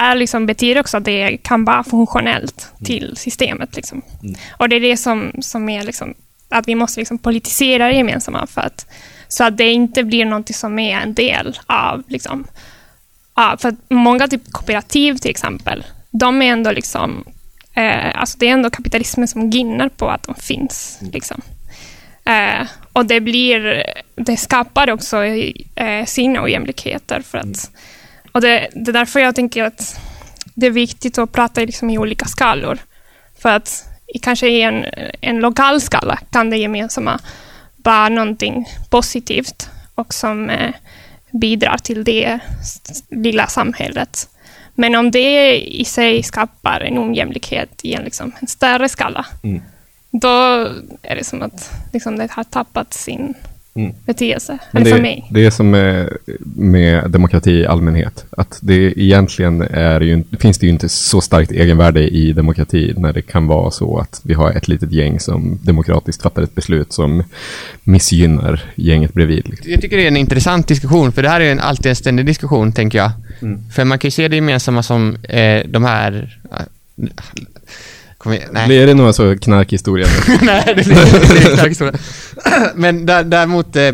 är 0.00 0.14
liksom, 0.14 0.46
betyder 0.46 0.80
också 0.80 0.96
att 0.96 1.04
det 1.04 1.36
kan 1.36 1.64
vara 1.64 1.84
funktionellt 1.84 2.72
till 2.84 3.12
systemet. 3.16 3.76
Liksom. 3.76 4.02
Och 4.56 4.68
det 4.68 4.76
är 4.76 4.80
det 4.80 4.96
som, 4.96 5.32
som 5.40 5.68
är 5.68 5.82
liksom, 5.82 6.14
att 6.48 6.68
vi 6.68 6.74
måste 6.74 7.00
liksom 7.00 7.18
politisera 7.18 7.88
det 7.88 7.94
gemensamma 7.94 8.46
för 8.46 8.60
att, 8.60 8.86
så 9.28 9.44
att 9.44 9.56
det 9.56 9.70
inte 9.70 10.04
blir 10.04 10.24
något 10.24 10.54
som 10.54 10.78
är 10.78 11.00
en 11.00 11.14
del 11.14 11.58
av 11.66 12.02
liksom, 12.08 12.46
Ja, 13.40 13.56
för 13.60 13.68
att 13.68 13.74
många 13.88 14.28
typ 14.28 14.52
kooperativ 14.52 15.16
till 15.16 15.30
exempel, 15.30 15.84
de 16.10 16.42
är 16.42 16.46
ändå 16.46 16.72
liksom, 16.72 17.24
eh, 17.74 18.20
alltså 18.20 18.38
det 18.38 18.48
är 18.48 18.52
ändå 18.52 18.70
kapitalismen 18.70 19.28
som 19.28 19.50
ginnar 19.50 19.88
på 19.88 20.08
att 20.08 20.22
de 20.22 20.34
finns. 20.34 20.98
Liksom. 21.12 21.42
Eh, 22.24 22.66
och 22.92 23.06
det 23.06 23.20
blir, 23.20 23.84
det 24.14 24.36
skapar 24.36 24.90
också 24.90 25.24
eh, 25.24 26.04
sina 26.06 26.42
ojämlikheter. 26.42 27.20
För 27.20 27.38
att, 27.38 27.70
och 28.32 28.40
det, 28.40 28.68
det 28.74 28.90
är 28.90 28.92
därför 28.92 29.20
jag 29.20 29.34
tänker 29.34 29.64
att 29.64 30.00
det 30.54 30.66
är 30.66 30.70
viktigt 30.70 31.18
att 31.18 31.32
prata 31.32 31.60
liksom 31.60 31.90
i 31.90 31.98
olika 31.98 32.24
skalor. 32.24 32.78
För 33.38 33.48
att 33.48 33.84
kanske 34.22 34.48
i 34.48 34.62
en, 34.62 34.86
en 35.20 35.40
lokal 35.40 35.80
skala 35.80 36.18
kan 36.30 36.50
det 36.50 36.56
gemensamma 36.56 37.20
vara 37.76 38.08
någonting 38.08 38.68
positivt 38.90 39.68
och 39.94 40.14
som 40.14 40.50
eh, 40.50 40.74
bidrar 41.32 41.78
till 41.78 42.04
det 42.04 42.38
lilla 43.10 43.46
samhället. 43.46 44.28
Men 44.74 44.94
om 44.94 45.10
det 45.10 45.56
i 45.58 45.84
sig 45.84 46.22
skapar 46.22 46.80
en 46.80 46.98
ojämlikhet 46.98 47.80
i 47.82 47.94
en, 47.94 48.02
liksom, 48.02 48.32
en 48.40 48.46
större 48.46 48.88
skala, 48.88 49.26
Mm. 49.42 49.62
då 50.10 50.28
är 51.02 51.16
det 51.16 51.24
som 51.24 51.42
att 51.42 51.70
liksom, 51.92 52.18
det 52.18 52.30
har 52.30 52.44
tappat 52.44 52.94
sin 52.94 53.34
Mm. 53.74 53.92
Men 54.72 54.82
Eller 54.82 54.90
för 54.90 54.96
det, 54.96 55.02
mig. 55.02 55.28
det 55.30 55.46
är 55.46 55.50
som 55.50 55.70
med, 55.70 56.16
med 56.56 57.10
demokrati 57.10 57.50
i 57.50 57.66
allmänhet. 57.66 58.24
Att 58.30 58.58
det 58.62 59.00
egentligen 59.00 59.62
är 59.62 60.00
ju, 60.00 60.24
finns 60.40 60.58
det 60.58 60.66
ju 60.66 60.72
inte 60.72 60.88
så 60.88 61.20
starkt 61.20 61.52
egenvärde 61.52 62.08
i 62.08 62.32
demokrati 62.32 62.94
när 62.96 63.12
det 63.12 63.22
kan 63.22 63.46
vara 63.46 63.70
så 63.70 63.98
att 63.98 64.20
vi 64.24 64.34
har 64.34 64.50
ett 64.50 64.68
litet 64.68 64.92
gäng 64.92 65.20
som 65.20 65.58
demokratiskt 65.62 66.22
fattar 66.22 66.42
ett 66.42 66.54
beslut 66.54 66.92
som 66.92 67.22
missgynnar 67.82 68.64
gänget 68.74 69.14
bredvid. 69.14 69.48
Liksom. 69.48 69.70
Jag 69.70 69.80
tycker 69.80 69.96
det 69.96 70.02
är 70.02 70.08
en 70.08 70.16
intressant 70.16 70.68
diskussion, 70.68 71.12
för 71.12 71.22
det 71.22 71.28
här 71.28 71.40
är 71.40 71.52
en, 71.52 71.60
alltid 71.60 71.86
en 71.86 71.96
ständig 71.96 72.26
diskussion, 72.26 72.72
tänker 72.72 72.98
jag. 72.98 73.10
För 73.74 73.84
man 73.84 73.98
kan 73.98 74.06
ju 74.06 74.12
se 74.12 74.28
det 74.28 74.36
gemensamma 74.36 74.82
som 74.82 75.16
eh, 75.16 75.66
de 75.66 75.84
här... 75.84 76.38
Kom 78.22 78.32
igen, 78.32 78.48
nej. 78.52 78.66
Blir 78.66 78.86
det 78.86 78.94
några 78.94 79.12
så 79.12 79.38
knarkhistorier? 79.38 80.08
Nej, 80.44 80.64
det 80.66 80.84
blir 80.84 80.94
det 80.94 81.28
blir 81.28 81.50
en 81.50 81.56
stark 81.56 81.70
historia. 81.70 81.94
Men 82.74 83.06
där, 83.06 83.24
däremot, 83.24 83.76
eh, 83.76 83.92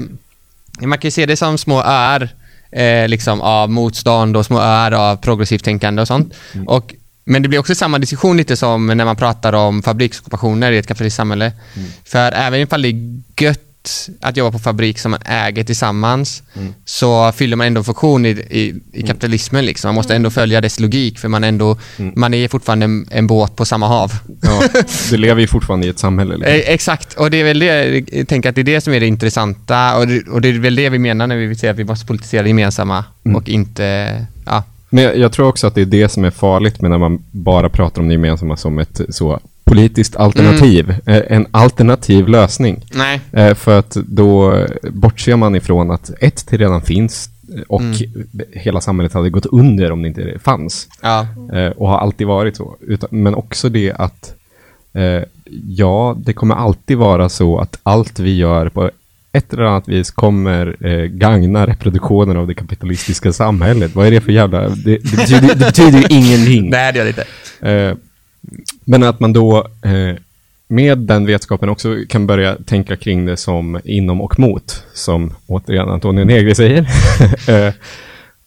man 0.81 0.99
kan 0.99 1.09
ju 1.09 1.11
se 1.11 1.27
det 1.27 1.37
som 1.37 1.59
små 1.59 1.83
öar 1.83 2.29
eh, 2.73 3.09
liksom 3.09 3.41
av 3.41 3.71
motstånd 3.71 4.37
och 4.37 4.47
små 4.47 4.61
öar 4.61 4.93
av 4.93 5.17
progressivt 5.17 5.65
tänkande 5.65 6.03
och 6.03 6.09
sånt. 6.09 6.35
Och, 6.67 6.95
men 7.25 7.43
det 7.43 7.49
blir 7.49 7.59
också 7.59 7.75
samma 7.75 7.99
diskussion 7.99 8.37
lite 8.37 8.57
som 8.57 8.87
när 8.87 9.05
man 9.05 9.17
pratar 9.17 9.53
om 9.53 9.83
fabriksockupationer 9.83 10.73
i 10.73 10.79
ett 10.79 10.87
kapitalistiskt 10.87 11.17
samhälle. 11.17 11.53
För 12.05 12.33
även 12.33 12.61
ifall 12.61 12.83
det 12.83 12.89
är 12.89 13.21
gött 13.41 13.66
att 14.21 14.37
jobba 14.37 14.53
på 14.53 14.59
fabrik 14.59 14.99
som 14.99 15.11
man 15.11 15.21
äger 15.25 15.65
tillsammans 15.65 16.43
så 16.85 17.33
fyller 17.33 17.57
man 17.57 17.67
ändå 17.67 17.79
en 17.81 17.85
funktion 17.85 18.27
i, 18.27 18.29
i, 18.31 18.75
i 18.93 19.03
kapitalismen. 19.03 19.65
Liksom. 19.65 19.89
Man 19.89 19.95
måste 19.95 20.17
ändå 20.17 20.31
följa 20.31 20.61
dess 20.61 20.81
logik 20.81 21.19
för 21.19 21.29
man, 21.29 21.45
ändå, 21.45 21.79
man 21.97 22.35
är 22.35 22.49
fortfarande 22.49 22.85
en, 22.85 23.09
en 23.11 23.27
båt 23.27 23.57
på 23.57 23.65
samma 23.65 23.89
hav. 23.89 24.13
Ja, 24.43 24.63
du 25.11 25.17
lever 25.17 25.41
ju 25.41 25.47
fortfarande 25.47 25.87
i 25.87 25.91
ett 25.91 25.99
samhälle. 25.99 26.37
Liksom. 26.37 26.55
Eh, 26.55 26.61
Exakt, 26.75 27.15
och 27.15 27.31
det 27.31 27.41
är 27.41 27.45
väl 27.45 27.59
det, 27.59 28.05
jag 28.13 28.29
tänker 28.29 28.49
att 28.49 28.55
det 28.55 28.61
är 28.61 28.65
det 28.65 28.81
som 28.81 28.93
är 28.93 29.01
det 29.01 29.07
intressanta 29.07 29.97
och 29.97 30.07
det, 30.07 30.29
och 30.29 30.41
det 30.41 30.49
är 30.49 30.53
väl 30.59 30.75
det 30.75 30.89
vi 30.89 30.99
menar 30.99 31.27
när 31.27 31.37
vi 31.37 31.55
säger 31.55 31.73
att 31.73 31.79
vi 31.79 31.85
måste 31.85 32.07
politisera 32.07 32.43
det 32.43 32.49
gemensamma 32.49 33.05
och 33.35 33.49
inte, 33.49 34.27
ja. 34.45 34.63
Men 34.91 35.05
jag, 35.05 35.19
jag 35.19 35.33
tror 35.33 35.49
också 35.49 35.67
att 35.67 35.75
det 35.75 35.81
är 35.81 35.87
det 35.87 36.09
som 36.09 36.25
är 36.25 36.31
farligt 36.31 36.81
med 36.81 36.91
när 36.91 36.99
man 36.99 37.25
bara 37.31 37.69
pratar 37.69 38.03
om 38.03 38.09
det 38.09 38.15
gemensamma 38.15 38.57
som 38.57 38.79
ett 38.79 39.01
så 39.09 39.41
politiskt 39.67 40.17
alternativ. 40.17 40.91
Eh, 41.07 41.23
En 41.29 41.47
alternativ 41.51 42.29
lösning. 42.29 42.85
Nej. 42.95 43.21
Eh, 43.33 43.55
För 43.55 43.79
att 43.79 43.91
då 43.95 44.65
bortser 44.91 45.37
man 45.37 45.55
ifrån 45.57 45.91
att 45.91 46.11
ett, 46.21 46.47
det 46.51 46.57
redan 46.57 46.83
finns 46.83 47.29
eh, 47.57 47.61
och 47.69 47.83
hela 48.53 48.81
samhället 48.81 49.13
hade 49.13 49.31
gått 49.31 49.47
under 49.47 49.93
om 49.93 50.03
det 50.03 50.09
inte 50.09 50.39
fanns. 50.43 50.89
Ja. 51.03 51.27
Och 51.77 51.89
har 51.89 51.99
alltid 51.99 52.27
varit 52.27 52.57
så. 52.57 52.77
Men 53.11 53.35
också 53.35 53.69
det 53.69 53.93
att 53.93 54.33
ja, 55.69 56.17
det 56.25 56.33
kommer 56.33 56.55
alltid 56.55 56.97
vara 56.97 57.29
så 57.29 57.59
att 57.59 57.79
allt 57.83 58.19
vi 58.19 58.37
gör 58.37 58.69
på 58.69 58.91
ett 59.33 59.53
eller 59.53 59.63
annat 59.63 59.89
vis 59.89 60.11
kommer 60.11 60.77
eh, 60.87 61.05
gagna 61.05 61.67
reproduktionen 61.67 62.37
av 62.37 62.47
det 62.47 62.55
kapitalistiska 62.55 63.33
samhället. 63.33 63.95
Vad 63.95 64.07
är 64.07 64.11
det 64.11 64.21
för 64.21 64.33
jävla... 64.33 64.69
Det, 64.69 64.75
det, 64.85 65.17
betyder, 65.17 65.49
det 65.49 65.57
betyder 65.57 65.99
ju 65.99 66.05
ingenting. 66.17 66.71
Nej, 66.71 66.93
det 66.93 66.99
gör 66.99 67.05
det 67.05 67.11
inte. 67.11 67.25
Eh, 67.71 67.97
men 68.85 69.03
att 69.03 69.21
man 69.21 69.33
då 69.33 69.59
eh, 69.83 70.17
med 70.69 70.99
den 70.99 71.27
vetskapen 71.27 71.69
också 71.69 71.97
kan 72.09 72.27
börja 72.27 72.57
tänka 72.57 72.97
kring 72.97 73.27
det 73.27 73.37
som 73.37 73.81
inom 73.85 74.21
och 74.21 74.39
mot, 74.39 74.85
som 74.95 75.33
återigen 75.47 75.89
Antonio 75.89 76.25
Negri 76.25 76.55
säger. 76.55 76.89
Eh, 77.49 77.73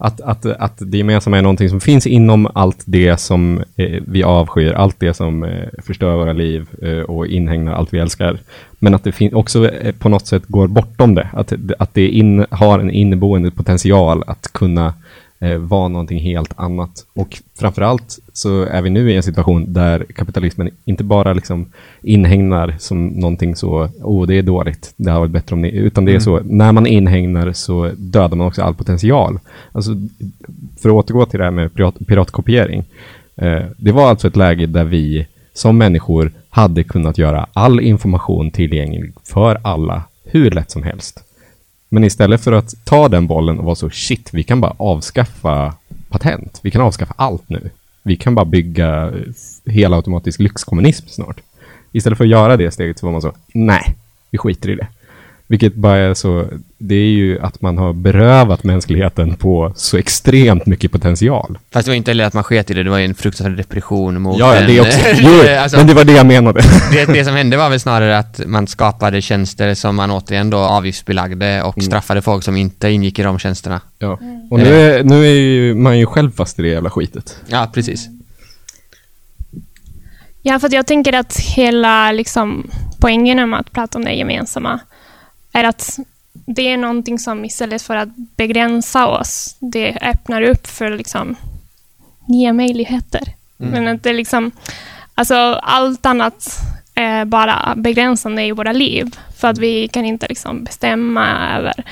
att, 0.02 0.22
att, 0.22 0.46
att 0.46 0.74
det 0.78 0.98
gemensamma 0.98 1.38
är 1.38 1.42
någonting 1.42 1.70
som 1.70 1.80
finns 1.80 2.08
inom 2.08 2.48
allt 2.54 2.84
det 2.86 3.18
som 3.18 3.64
eh, 3.76 4.02
vi 4.08 4.24
avskyr, 4.24 4.72
allt 4.72 4.96
det 5.00 5.14
som 5.14 5.44
eh, 5.44 5.68
förstör 5.84 6.16
våra 6.16 6.34
liv 6.34 6.68
eh, 6.82 7.00
och 7.00 7.28
inhägnar 7.28 7.74
allt 7.74 7.94
vi 7.94 8.00
älskar. 8.00 8.40
Men 8.80 8.96
att 8.96 9.04
det 9.04 9.34
också 9.34 9.70
eh, 9.70 9.96
på 9.96 10.10
något 10.10 10.28
sätt 10.28 10.44
går 10.48 10.68
bortom 10.68 11.16
det, 11.16 11.28
att, 11.34 11.54
att 11.80 11.94
det 11.94 12.08
in, 12.08 12.46
har 12.52 12.80
en 12.80 12.92
inneboende 12.92 13.52
potential 13.52 14.24
att 14.28 14.54
kunna 14.54 14.94
eh, 15.40 15.58
vara 15.58 15.88
någonting 15.88 16.20
helt 16.20 16.54
annat. 16.56 17.06
Och 17.14 17.38
framförallt 17.60 18.20
så 18.34 18.64
är 18.64 18.82
vi 18.82 18.90
nu 18.90 19.12
i 19.12 19.16
en 19.16 19.24
situation 19.24 19.74
där 19.74 20.06
kapitalismen 20.16 20.70
inte 20.86 21.04
bara 21.04 21.34
liksom 21.34 21.66
inhägnar 22.02 22.76
som 22.80 23.08
någonting 23.08 23.56
så, 23.56 23.90
oh 24.02 24.28
det 24.28 24.36
är 24.36 24.44
dåligt, 24.44 24.94
det 24.96 25.12
har 25.12 25.20
varit 25.20 25.32
bättre 25.32 25.54
om 25.54 25.62
ni, 25.62 25.72
utan 25.72 26.06
det 26.06 26.16
är 26.16 26.20
så, 26.20 26.40
när 26.44 26.72
man 26.72 26.88
inhägnar 26.88 27.54
så 27.54 27.92
dödar 27.98 28.38
man 28.38 28.48
också 28.48 28.62
all 28.62 28.76
potential. 28.76 29.40
Alltså, 29.72 29.92
för 30.82 30.90
att 30.90 30.96
återgå 30.96 31.26
till 31.26 31.40
det 31.40 31.46
här 31.46 31.52
med 31.52 31.74
pirat, 31.74 31.96
piratkopiering. 32.08 32.84
Eh, 33.36 33.64
det 33.78 33.92
var 33.92 34.10
alltså 34.10 34.28
ett 34.28 34.36
läge 34.36 34.66
där 34.66 34.84
vi 34.84 35.28
som 35.54 35.78
människor 35.78 36.32
hade 36.50 36.84
kunnat 36.84 37.18
göra 37.18 37.48
all 37.54 37.80
information 37.80 38.52
tillgänglig 38.52 39.14
för 39.24 39.60
alla 39.64 40.04
hur 40.24 40.52
lätt 40.52 40.72
som 40.72 40.84
helst. 40.84 41.24
Men 41.90 42.04
istället 42.04 42.42
för 42.42 42.52
att 42.52 42.86
ta 42.86 43.08
den 43.08 43.28
bollen 43.28 43.60
och 43.60 43.66
vara 43.66 43.76
så 43.76 43.90
shit, 43.90 44.30
vi 44.34 44.44
kan 44.44 44.62
bara 44.62 44.76
avskaffa 44.78 45.74
patent. 46.10 46.60
Vi 46.64 46.72
kan 46.72 46.82
avskaffa 46.82 47.14
allt 47.18 47.50
nu. 47.50 47.70
Vi 48.04 48.16
kan 48.16 48.36
bara 48.36 48.46
bygga 48.46 49.08
eh, 49.08 49.72
helautomatisk 49.74 50.40
lyxkommunism 50.40 51.08
snart. 51.08 51.42
Istället 51.92 52.18
för 52.18 52.26
att 52.26 52.32
göra 52.32 52.58
det 52.58 52.72
steget 52.72 53.00
så 53.00 53.06
var 53.06 53.12
man 53.12 53.22
så, 53.22 53.34
nej, 53.54 53.84
vi 54.32 54.38
skiter 54.38 54.70
i 54.70 54.76
det. 54.76 54.88
Vilket 55.52 55.76
bara 55.76 55.98
är 55.98 56.14
så, 56.14 56.46
det 56.78 56.96
är 56.96 57.10
ju 57.10 57.40
att 57.42 57.62
man 57.62 57.78
har 57.78 57.94
berövat 57.94 58.64
mänskligheten 58.64 59.36
på 59.36 59.74
så 59.76 59.98
extremt 59.98 60.66
mycket 60.66 60.92
potential. 60.92 61.58
Fast 61.72 61.86
det 61.86 61.92
var 61.92 61.96
inte 61.96 62.12
heller 62.12 62.24
att 62.26 62.34
man 62.34 62.44
sket 62.44 62.72
i 62.72 62.74
det, 62.74 62.84
det 62.84 62.90
var 62.90 62.98
ju 62.98 63.06
en 63.06 63.16
fruktansvärd 63.16 63.58
repression 63.58 64.22
mot 64.22 64.40
Ja, 64.40 64.56
ja, 64.56 64.62
en- 64.62 64.68
det 64.68 64.82
också. 64.82 65.00
Jo, 65.20 65.42
alltså, 65.60 65.78
men 65.78 65.88
det 65.88 65.94
var 65.94 66.04
det 66.04 66.12
jag 66.14 66.26
menade. 66.26 66.62
det, 66.92 67.06
det 67.06 67.26
som 67.26 67.36
hände 67.36 67.58
var 67.58 67.70
väl 67.70 67.80
snarare 67.80 68.18
att 68.18 68.42
man 68.46 68.68
skapade 68.68 69.22
tjänster 69.22 69.74
som 69.74 69.96
man 69.96 70.12
återigen 70.12 70.50
då 70.50 70.58
avgiftsbelagde 70.58 71.64
och 71.64 71.78
Mm. 71.78 71.86
straffade 71.86 72.22
folk 72.22 72.44
som 72.44 72.56
inte 72.58 72.90
ingick 72.90 73.20
i 73.20 73.24
de 73.24 73.40
tjänsterna. 73.40 73.82
Ja. 74.00 74.20
Och 74.50 74.60
nu 74.60 74.74
är, 74.82 75.04
nu 75.04 75.26
är 75.26 75.34
ju 75.36 75.76
man 75.76 76.00
ju 76.00 76.06
själv 76.06 76.32
fast 76.32 76.60
i 76.60 76.62
det 76.62 76.68
jävla 76.70 76.90
skitet. 76.90 77.38
Ja, 77.48 77.68
precis. 77.74 78.08
Ja, 80.42 80.60
för 80.60 80.68
att 80.68 80.74
jag 80.74 80.88
tänker 80.88 81.14
att 81.14 81.40
hela 81.40 82.12
liksom, 82.12 82.70
poängen 83.02 83.50
med 83.50 83.60
att 83.60 83.72
prata 83.72 83.98
om 83.98 84.06
det 84.06 84.12
gemensamma 84.14 84.80
är 85.52 85.64
att 85.64 86.00
det 86.32 86.68
är 86.68 86.78
någonting 86.78 87.20
som 87.20 87.46
istället 87.46 87.82
för 87.82 87.96
att 87.96 88.10
begränsa 88.16 89.08
oss, 89.08 89.56
det 89.60 89.98
öppnar 90.02 90.42
upp 90.42 90.68
för 90.68 90.98
liksom, 90.98 91.36
nya 92.28 92.54
möjligheter. 92.54 93.24
Men 93.58 93.88
att 93.88 94.04
det 94.04 94.14
liksom, 94.14 94.52
alltså 95.14 95.36
allt 95.64 96.06
annat 96.06 96.60
är 96.96 97.26
bara 97.26 97.74
begränsande 97.78 98.44
i 98.44 98.52
våra 98.52 98.72
liv. 98.72 99.16
För 99.38 99.48
att 99.48 99.58
vi 99.58 99.88
kan 99.88 100.06
inte 100.06 100.28
liksom 100.28 100.64
bestämma 100.64 101.58
över 101.58 101.84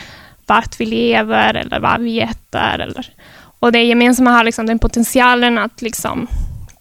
vart 0.46 0.80
vi 0.80 0.86
lever 0.86 1.54
eller 1.54 1.80
vad 1.80 2.02
vi 2.02 2.20
äter. 2.22 2.80
Eller, 2.80 3.14
och 3.60 3.72
det 3.72 3.84
gemensamma 3.84 4.32
har 4.32 4.44
liksom 4.44 4.66
den 4.66 4.80
potentialen 4.80 5.58
att 5.58 5.82
liksom 5.82 6.28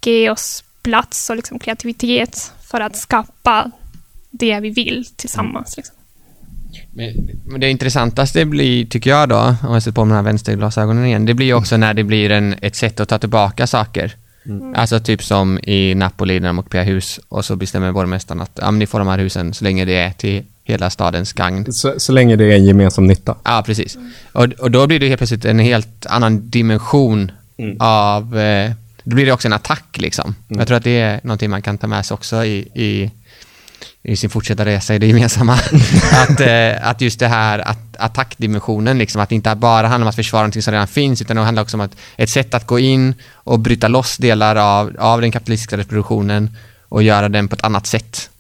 ge 0.04 0.30
oss 0.30 0.64
plats 0.82 1.30
och 1.30 1.36
liksom 1.36 1.58
kreativitet 1.58 2.52
för 2.70 2.80
att 2.80 2.96
skapa 2.96 3.70
det 4.30 4.60
vi 4.60 4.70
vill 4.70 5.06
tillsammans. 5.16 5.76
Liksom. 5.76 5.96
Men, 6.96 7.60
det 7.60 7.70
intressantaste 7.70 8.44
blir, 8.44 8.86
tycker 8.86 9.10
jag 9.10 9.28
då, 9.28 9.56
om 9.62 9.72
jag 9.72 9.82
sätter 9.82 9.94
på 9.94 10.04
mig 10.04 10.12
de 10.12 10.16
här 10.16 10.22
vänsterglasögonen 10.22 11.04
igen, 11.04 11.26
det 11.26 11.34
blir 11.34 11.54
också 11.54 11.76
när 11.76 11.94
det 11.94 12.04
blir 12.04 12.30
en, 12.30 12.54
ett 12.62 12.76
sätt 12.76 13.00
att 13.00 13.08
ta 13.08 13.18
tillbaka 13.18 13.66
saker. 13.66 14.14
Alltså 14.74 15.00
typ 15.00 15.22
som 15.22 15.58
i 15.58 15.94
Napoli 15.94 16.40
när 16.40 16.48
de 16.48 16.58
ockuperar 16.58 16.84
hus 16.84 17.20
och 17.28 17.44
så 17.44 17.56
bestämmer 17.56 17.92
borgmästaren 17.92 18.40
att 18.40 18.58
ja, 18.60 18.70
men 18.70 18.78
ni 18.78 18.86
får 18.86 18.98
de 18.98 19.08
här 19.08 19.18
husen 19.18 19.54
så 19.54 19.64
länge 19.64 19.84
det 19.84 19.96
är 19.96 20.10
till 20.10 20.42
hela 20.64 20.90
stadens 20.90 21.32
gagn. 21.32 21.72
Så, 21.72 21.94
så 21.96 22.12
länge 22.12 22.36
det 22.36 22.44
är 22.44 22.56
en 22.56 22.64
gemensam 22.64 23.06
nytta. 23.06 23.36
Ja, 23.44 23.62
precis. 23.66 23.98
Och, 24.32 24.44
och 24.44 24.70
då 24.70 24.86
blir 24.86 25.00
det 25.00 25.08
helt 25.08 25.18
plötsligt 25.18 25.44
en 25.44 25.58
helt 25.58 26.06
annan 26.06 26.50
dimension 26.50 27.32
av... 27.78 28.38
Eh, 28.38 28.72
då 29.04 29.14
blir 29.14 29.26
det 29.26 29.32
också 29.32 29.48
en 29.48 29.52
attack 29.52 29.98
liksom. 29.98 30.34
Jag 30.48 30.66
tror 30.66 30.76
att 30.76 30.84
det 30.84 31.00
är 31.00 31.20
någonting 31.22 31.50
man 31.50 31.62
kan 31.62 31.78
ta 31.78 31.86
med 31.86 32.06
sig 32.06 32.14
också 32.14 32.44
i, 32.44 32.58
i, 32.58 33.10
i 34.08 34.16
sin 34.16 34.30
fortsatta 34.30 34.64
resa 34.64 34.94
i 34.94 34.98
det 34.98 35.06
gemensamma. 35.06 35.52
att, 36.12 36.40
eh, 36.40 36.88
att 36.88 37.00
just 37.00 37.20
det 37.20 37.28
här 37.28 37.58
att, 37.58 37.96
attackdimensionen, 37.98 38.98
liksom, 38.98 39.20
att 39.20 39.28
det 39.28 39.34
inte 39.34 39.54
bara 39.54 39.86
handlar 39.86 40.04
om 40.04 40.08
att 40.08 40.16
försvara 40.16 40.42
någonting 40.42 40.62
som 40.62 40.72
redan 40.72 40.86
finns, 40.86 41.22
utan 41.22 41.36
det 41.36 41.42
handlar 41.42 41.62
också 41.62 41.76
om 41.76 41.80
att 41.80 41.96
ett 42.16 42.30
sätt 42.30 42.54
att 42.54 42.66
gå 42.66 42.78
in 42.78 43.14
och 43.34 43.58
bryta 43.58 43.88
loss 43.88 44.16
delar 44.16 44.56
av, 44.56 44.96
av 44.98 45.20
den 45.20 45.32
kapitalistiska 45.32 45.76
reproduktionen 45.76 46.56
och 46.88 47.02
göra 47.02 47.28
den 47.28 47.48
på 47.48 47.54
ett 47.54 47.64
annat 47.64 47.86
sätt. 47.86 48.30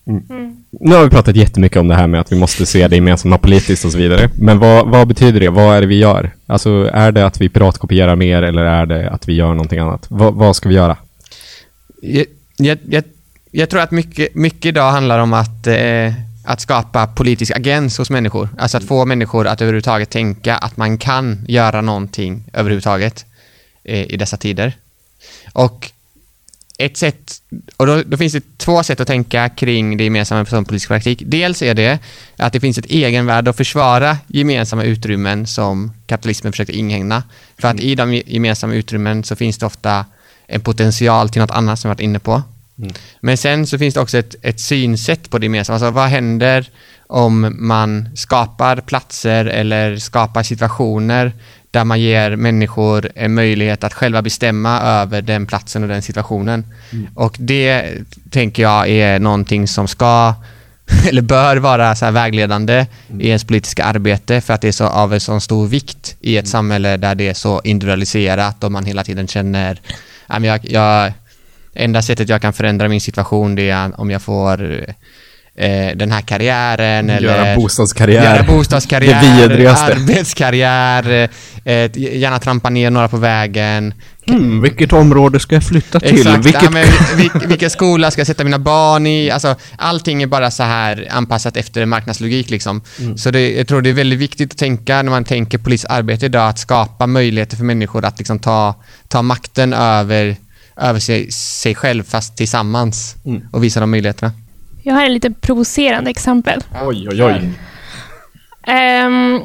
Nu 0.80 0.94
har 0.94 1.04
vi 1.04 1.10
pratat 1.10 1.36
jättemycket 1.36 1.78
om 1.78 1.88
det 1.88 1.94
här 1.94 2.06
med 2.06 2.20
att 2.20 2.32
vi 2.32 2.36
måste 2.36 2.66
se 2.66 2.88
det 2.88 2.96
gemensamma 2.96 3.38
politiskt 3.38 3.84
och 3.84 3.92
så 3.92 3.98
vidare. 3.98 4.30
Men 4.34 4.58
vad, 4.58 4.88
vad 4.88 5.08
betyder 5.08 5.40
det? 5.40 5.48
Vad 5.48 5.76
är 5.76 5.80
det 5.80 5.86
vi 5.86 5.98
gör? 5.98 6.30
Alltså, 6.46 6.90
är 6.92 7.12
det 7.12 7.26
att 7.26 7.40
vi 7.40 7.48
piratkopierar 7.48 8.16
mer 8.16 8.42
eller 8.42 8.64
är 8.64 8.86
det 8.86 9.10
att 9.10 9.28
vi 9.28 9.32
gör 9.32 9.48
någonting 9.48 9.78
annat? 9.78 10.06
Vad, 10.08 10.34
vad 10.34 10.56
ska 10.56 10.68
vi 10.68 10.74
göra? 10.74 10.96
Jag, 12.02 12.26
jag, 12.56 12.78
jag, 12.88 13.04
jag 13.58 13.70
tror 13.70 13.80
att 13.80 13.90
mycket, 13.90 14.34
mycket 14.34 14.66
idag 14.66 14.90
handlar 14.90 15.18
om 15.18 15.32
att, 15.32 15.66
eh, 15.66 16.12
att 16.44 16.60
skapa 16.60 17.06
politisk 17.06 17.52
agens 17.56 17.98
hos 17.98 18.10
människor. 18.10 18.48
Alltså 18.58 18.76
att 18.76 18.84
få 18.84 19.04
människor 19.04 19.46
att 19.46 19.60
överhuvudtaget 19.60 20.10
tänka 20.10 20.56
att 20.56 20.76
man 20.76 20.98
kan 20.98 21.44
göra 21.48 21.80
någonting 21.80 22.44
överhuvudtaget 22.52 23.24
eh, 23.84 24.02
i 24.02 24.16
dessa 24.16 24.36
tider. 24.36 24.72
Och 25.52 25.90
ett 26.78 26.96
sätt, 26.96 27.42
och 27.76 27.86
då, 27.86 28.02
då 28.06 28.16
finns 28.16 28.32
det 28.32 28.58
två 28.58 28.82
sätt 28.82 29.00
att 29.00 29.06
tänka 29.06 29.48
kring 29.48 29.96
det 29.96 30.04
gemensamma 30.04 30.44
som 30.44 30.64
politisk 30.64 30.88
praktik. 30.88 31.22
Dels 31.26 31.62
är 31.62 31.74
det 31.74 31.98
att 32.36 32.52
det 32.52 32.60
finns 32.60 32.78
ett 32.78 32.86
egenvärde 32.86 33.50
att 33.50 33.56
försvara 33.56 34.18
gemensamma 34.26 34.82
utrymmen 34.82 35.46
som 35.46 35.92
kapitalismen 36.06 36.52
försöker 36.52 36.72
inhägna. 36.72 37.22
För 37.58 37.68
att 37.68 37.80
i 37.80 37.94
de 37.94 38.14
gemensamma 38.14 38.74
utrymmen 38.74 39.24
så 39.24 39.36
finns 39.36 39.58
det 39.58 39.66
ofta 39.66 40.04
en 40.46 40.60
potential 40.60 41.28
till 41.28 41.40
något 41.40 41.50
annat 41.50 41.78
som 41.78 41.88
vi 41.88 41.90
varit 41.90 42.00
inne 42.00 42.18
på. 42.18 42.42
Men 43.20 43.36
sen 43.36 43.66
så 43.66 43.78
finns 43.78 43.94
det 43.94 44.00
också 44.00 44.18
ett, 44.18 44.34
ett 44.42 44.60
synsätt 44.60 45.30
på 45.30 45.38
det 45.38 45.44
gemensamma. 45.46 45.74
Alltså 45.74 45.90
vad 45.90 46.08
händer 46.08 46.68
om 47.06 47.56
man 47.58 48.08
skapar 48.14 48.76
platser 48.76 49.44
eller 49.44 49.96
skapar 49.96 50.42
situationer 50.42 51.32
där 51.70 51.84
man 51.84 52.00
ger 52.00 52.36
människor 52.36 53.10
en 53.14 53.34
möjlighet 53.34 53.84
att 53.84 53.94
själva 53.94 54.22
bestämma 54.22 54.80
över 54.80 55.22
den 55.22 55.46
platsen 55.46 55.82
och 55.82 55.88
den 55.88 56.02
situationen. 56.02 56.66
Och 57.14 57.36
det 57.38 57.92
tänker 58.30 58.62
jag 58.62 58.88
är 58.88 59.18
någonting 59.18 59.68
som 59.68 59.88
ska 59.88 60.34
eller 61.08 61.22
bör 61.22 61.56
vara 61.56 61.94
så 61.94 62.10
vägledande 62.10 62.86
i 63.20 63.28
ens 63.28 63.44
politiska 63.44 63.84
arbete 63.84 64.40
för 64.40 64.54
att 64.54 64.60
det 64.60 64.68
är 64.68 64.72
så 64.72 64.84
av 64.84 65.14
en 65.14 65.20
sån 65.20 65.40
stor 65.40 65.66
vikt 65.66 66.16
i 66.20 66.36
ett 66.36 66.48
samhälle 66.48 66.96
där 66.96 67.14
det 67.14 67.28
är 67.28 67.34
så 67.34 67.60
individualiserat 67.64 68.64
och 68.64 68.72
man 68.72 68.84
hela 68.84 69.04
tiden 69.04 69.28
känner 69.28 69.80
"Ja, 70.26 70.38
men 70.38 70.44
jag, 70.44 70.60
jag, 70.70 71.12
enda 71.76 72.02
sättet 72.02 72.28
jag 72.28 72.42
kan 72.42 72.52
förändra 72.52 72.88
min 72.88 73.00
situation 73.00 73.54
det 73.54 73.70
är 73.70 74.00
om 74.00 74.10
jag 74.10 74.22
får 74.22 74.80
eh, 75.58 75.96
den 75.96 76.12
här 76.12 76.20
karriären 76.20 77.08
Göra 77.08 77.18
eller 77.18 77.56
bostadskarriär. 77.56 78.24
göra 78.24 78.42
bostadskarriär, 78.42 79.22
Det 79.22 79.48
vidrigaste. 79.48 79.86
arbetskarriär, 79.94 81.28
eh, 81.64 81.90
gärna 81.98 82.38
trampa 82.38 82.70
ner 82.70 82.90
några 82.90 83.08
på 83.08 83.16
vägen. 83.16 83.94
Mm, 84.28 84.62
vilket 84.62 84.92
område 84.92 85.40
ska 85.40 85.54
jag 85.54 85.64
flytta 85.64 86.00
till? 86.00 86.18
Exakt, 86.18 86.46
vilket... 86.46 86.62
ja, 86.62 86.70
men, 86.70 86.86
vil, 87.16 87.30
vilken 87.48 87.70
skola 87.70 88.10
ska 88.10 88.20
jag 88.20 88.26
sätta 88.26 88.44
mina 88.44 88.58
barn 88.58 89.06
i? 89.06 89.30
Alltså, 89.30 89.54
allting 89.78 90.22
är 90.22 90.26
bara 90.26 90.50
så 90.50 90.62
här 90.62 91.08
anpassat 91.10 91.56
efter 91.56 91.86
marknadslogik 91.86 92.50
liksom. 92.50 92.82
Mm. 93.00 93.18
Så 93.18 93.30
det, 93.30 93.52
jag 93.56 93.66
tror 93.68 93.82
det 93.82 93.88
är 93.90 93.94
väldigt 93.94 94.18
viktigt 94.18 94.52
att 94.52 94.58
tänka 94.58 95.02
när 95.02 95.10
man 95.10 95.24
tänker 95.24 95.58
polisarbete 95.58 96.26
idag, 96.26 96.48
att 96.48 96.58
skapa 96.58 97.06
möjligheter 97.06 97.56
för 97.56 97.64
människor 97.64 98.04
att 98.04 98.18
liksom 98.18 98.38
ta, 98.38 98.74
ta 99.08 99.22
makten 99.22 99.72
över, 99.72 100.36
över 100.76 101.00
sig, 101.00 101.32
sig 101.32 101.74
själv 101.74 102.02
fast 102.04 102.36
tillsammans 102.36 103.16
Mm. 103.24 103.48
och 103.52 103.64
visa 103.64 103.80
de 103.80 103.90
möjligheterna. 103.90 104.32
Jag 104.82 104.94
har 104.94 105.04
ett 105.04 105.10
lite 105.10 105.30
provocerande 105.30 106.10
exempel. 106.10 106.60
Oj, 106.84 107.08
oj, 107.08 107.22
oj. 107.22 107.50
Ehm, 108.66 109.40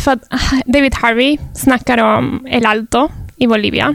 för 0.00 0.12
att 0.12 0.22
David 0.66 0.94
Harvey 0.94 1.38
snackar 1.54 1.98
om 1.98 2.46
El 2.50 2.66
Alto 2.66 3.08
i 3.36 3.46
Bolivia. 3.46 3.94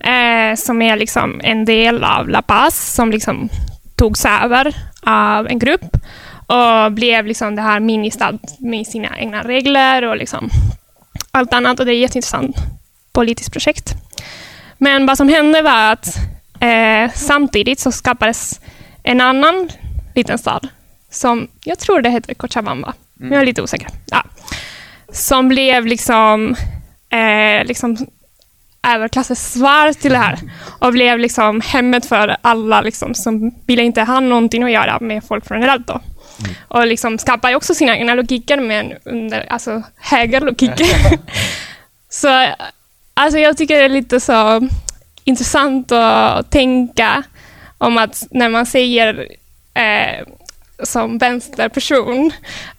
Eh, 0.00 0.56
som 0.56 0.82
är 0.82 0.96
liksom 0.96 1.40
en 1.44 1.64
del 1.64 2.04
av 2.04 2.28
La 2.28 2.42
Paz 2.42 2.94
som 2.94 3.10
liksom 3.10 3.48
togs 3.96 4.24
över 4.24 4.74
av 5.02 5.46
en 5.46 5.58
grupp 5.58 5.96
och 6.46 6.92
blev 6.92 7.26
liksom 7.26 7.56
det 7.56 7.62
här 7.62 7.80
ministad 7.80 8.38
med 8.58 8.86
sina 8.86 9.18
egna 9.18 9.42
regler 9.42 10.04
och 10.04 10.16
liksom 10.16 10.50
allt 11.30 11.52
annat. 11.52 11.80
Och 11.80 11.86
det 11.86 11.92
är 11.92 11.94
ett 11.94 12.00
jätteintressant 12.00 12.56
politiskt 13.12 13.52
projekt. 13.52 13.94
Men 14.78 15.06
vad 15.06 15.16
som 15.16 15.28
hände 15.28 15.62
var 15.62 15.92
att 15.92 16.16
eh, 16.60 17.12
samtidigt 17.14 17.80
så 17.80 17.92
skapades 17.92 18.60
en 19.02 19.20
annan 19.20 19.68
liten 20.14 20.38
stad 20.38 20.68
som 21.10 21.48
jag 21.64 21.78
tror 21.78 22.00
det 22.00 22.10
heter 22.10 22.34
Cochabamba. 22.34 22.94
Men 23.14 23.32
jag 23.32 23.42
är 23.42 23.46
lite 23.46 23.62
osäker. 23.62 23.88
Ja. 24.06 24.24
Som 25.12 25.48
blev 25.48 25.86
liksom, 25.86 26.56
eh, 27.10 27.64
liksom 27.64 27.96
överklassens 28.86 29.52
svar 29.52 29.92
till 29.92 30.12
det 30.12 30.18
här 30.18 30.38
och 30.78 30.92
blev 30.92 31.18
liksom 31.18 31.60
hemmet 31.60 32.06
för 32.06 32.36
alla 32.42 32.80
liksom, 32.80 33.14
som 33.14 33.54
ville 33.66 33.82
inte 33.82 34.02
ha 34.02 34.20
någonting 34.20 34.62
att 34.62 34.70
göra 34.70 35.00
med 35.00 35.24
folk 35.24 35.46
från 35.46 35.62
El 35.62 35.68
Alto. 35.68 36.00
Och 36.68 36.86
liksom 36.86 37.18
skapar 37.18 37.50
ju 37.50 37.56
också 37.56 37.74
sina 37.74 37.96
egna 37.96 38.14
logiker 38.14 38.60
men 38.60 38.92
under 39.04 39.46
alltså, 39.52 39.82
högerlogiker. 39.96 40.86
så 42.08 42.48
alltså, 43.16 43.38
jag 43.38 43.56
tycker 43.56 43.76
det 43.76 43.84
är 43.84 43.88
lite 43.88 44.20
så 44.20 44.68
intressant 45.24 45.92
att 45.92 46.50
tänka 46.50 47.22
om 47.78 47.98
att 47.98 48.26
när 48.30 48.48
man 48.48 48.66
säger 48.66 49.28
eh, 49.74 50.26
som 50.82 51.18
vänsterperson, 51.18 52.32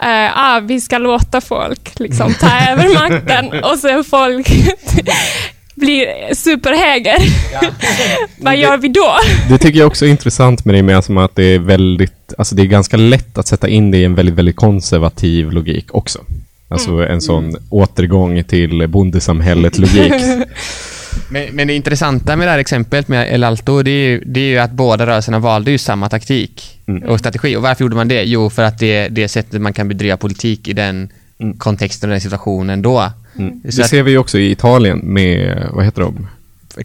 eh, 0.03 0.37
ah, 0.37 0.59
vi 0.59 0.81
ska 0.81 0.97
låta 0.97 1.41
folk 1.41 1.99
liksom 1.99 2.33
ta 2.33 2.71
över 2.71 2.93
makten 3.09 3.63
och 3.63 3.77
sen 3.77 4.03
folk 4.03 4.47
blir 5.75 6.35
superhöger. 6.35 7.17
Vad 8.43 8.57
gör 8.57 8.77
vi 8.77 8.87
då? 8.87 9.15
Det 9.49 9.57
tycker 9.57 9.79
jag 9.79 9.87
också 9.87 10.05
är 10.05 10.09
intressant 10.09 10.65
med 10.65 10.73
det 10.73 10.77
gemensamma 10.77 11.25
att 11.25 11.35
det 11.35 11.43
är 11.43 11.59
väldigt, 11.59 12.33
alltså 12.37 12.55
det 12.55 12.61
är 12.61 12.65
ganska 12.65 12.97
lätt 12.97 13.37
att 13.37 13.47
sätta 13.47 13.67
in 13.67 13.91
det 13.91 13.97
i 13.97 14.03
en 14.03 14.15
väldigt, 14.15 14.35
väldigt 14.35 14.55
konservativ 14.55 15.51
logik 15.51 15.95
också. 15.95 16.19
Alltså 16.69 16.91
en 16.91 17.21
sån 17.21 17.55
återgång 17.69 18.43
till 18.43 18.87
bondesamhället-logik. 18.87 20.13
Men, 21.29 21.43
men 21.55 21.67
det 21.67 21.73
intressanta 21.73 22.35
med 22.35 22.47
det 22.47 22.51
här 22.51 22.59
exemplet 22.59 23.07
med 23.07 23.33
El 23.33 23.43
Alto, 23.43 23.81
det 23.83 23.91
är, 23.91 24.09
ju, 24.09 24.23
det 24.25 24.39
är 24.39 24.43
ju 24.49 24.57
att 24.57 24.71
båda 24.71 25.05
rörelserna 25.05 25.39
valde 25.39 25.71
ju 25.71 25.77
samma 25.77 26.09
taktik 26.09 26.73
Mm. 26.87 27.03
och 27.03 27.19
strategi. 27.19 27.55
Och 27.55 27.61
varför 27.61 27.83
gjorde 27.83 27.95
man 27.95 28.07
det? 28.07 28.23
Jo, 28.23 28.49
för 28.49 28.63
att 28.63 28.79
det 28.79 28.95
är 28.95 29.09
det 29.09 29.27
sättet 29.27 29.61
man 29.61 29.73
kan 29.73 29.87
bedriva 29.87 30.17
politik 30.17 30.67
i 30.67 30.73
den 30.73 31.09
Mm. 31.39 31.57
kontexten 31.57 32.09
och 32.09 32.11
den 32.13 32.21
situationen 32.21 32.81
då. 32.81 33.11
Mm. 33.37 33.61
Det 33.63 33.71
ser 33.71 34.03
vi 34.03 34.11
ju 34.11 34.17
också 34.17 34.37
i 34.37 34.51
Italien 34.51 34.99
med, 35.03 35.63
vad 35.73 35.85
heter 35.85 36.01
de? 36.01 36.27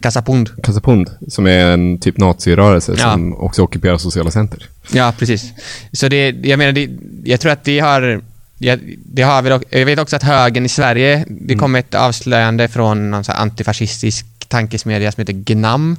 Casapund. 0.01 0.49
Casapund, 0.63 1.09
som 1.27 1.47
är 1.47 1.65
en 1.65 1.97
typ 1.99 2.17
nazirörelse 2.17 2.95
Ja. 2.97 3.11
som 3.13 3.35
också 3.37 3.61
ockuperar 3.63 3.97
sociala 3.97 4.31
center. 4.31 4.67
Ja, 4.93 5.13
precis. 5.19 5.51
Så 5.91 6.07
det, 6.07 6.35
jag 6.43 6.57
menar, 6.59 6.71
det, 6.71 6.89
jag 7.23 7.39
tror 7.39 7.51
att 7.51 7.63
det 7.63 7.79
har, 7.79 8.21
ja, 8.57 8.77
det 9.05 9.21
har 9.21 9.41
vi 9.41 9.49
dock, 9.49 9.63
jag 9.69 9.85
vet 9.85 9.99
också 9.99 10.15
att 10.15 10.23
högern 10.23 10.65
i 10.65 10.69
Sverige, 10.69 11.15
Mm. 11.15 11.37
det 11.47 11.55
kom 11.55 11.75
ett 11.75 11.93
avslöjande 11.95 12.67
från 12.67 13.11
någon 13.11 13.23
så 13.23 13.31
antifascistisk 13.31 14.25
tankesmedja 14.47 15.11
som 15.11 15.21
heter 15.21 15.33
GNAM, 15.33 15.97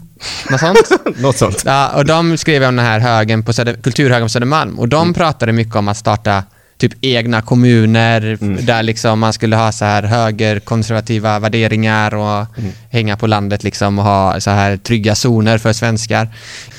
något 0.50 0.60
sånt. 0.60 0.88
Något 1.20 1.36
sånt. 1.38 1.62
Ja, 1.66 1.88
och 1.88 2.04
de 2.06 2.36
skrev 2.38 2.62
om 2.64 2.76
den 2.76 2.84
här 2.86 2.98
högen 3.00 3.42
på 3.42 3.52
Söder, 3.52 3.74
kulturhögen 3.74 4.24
på 4.26 4.30
Södermalm 4.30 4.78
och 4.78 4.88
de 4.88 5.02
Mm. 5.02 5.14
pratade 5.14 5.52
mycket 5.52 5.74
om 5.76 5.88
att 5.88 5.96
starta 5.96 6.42
typ 6.78 6.92
egna 7.00 7.42
kommuner 7.42 8.38
Mm. 8.42 8.66
där 8.66 8.82
liksom 8.82 9.18
man 9.18 9.32
skulle 9.32 9.56
ha 9.56 9.72
så 9.72 9.84
här 9.84 10.02
högerkonservativa 10.02 11.38
värderingar 11.38 12.14
och 12.14 12.46
Mm. 12.58 12.70
hänga 12.90 13.16
på 13.16 13.26
landet 13.26 13.64
liksom 13.64 13.98
och 13.98 14.04
ha 14.04 14.40
så 14.40 14.50
här 14.50 14.76
trygga 14.76 15.14
zoner 15.14 15.58
för 15.58 15.72
svenskar. 15.72 16.28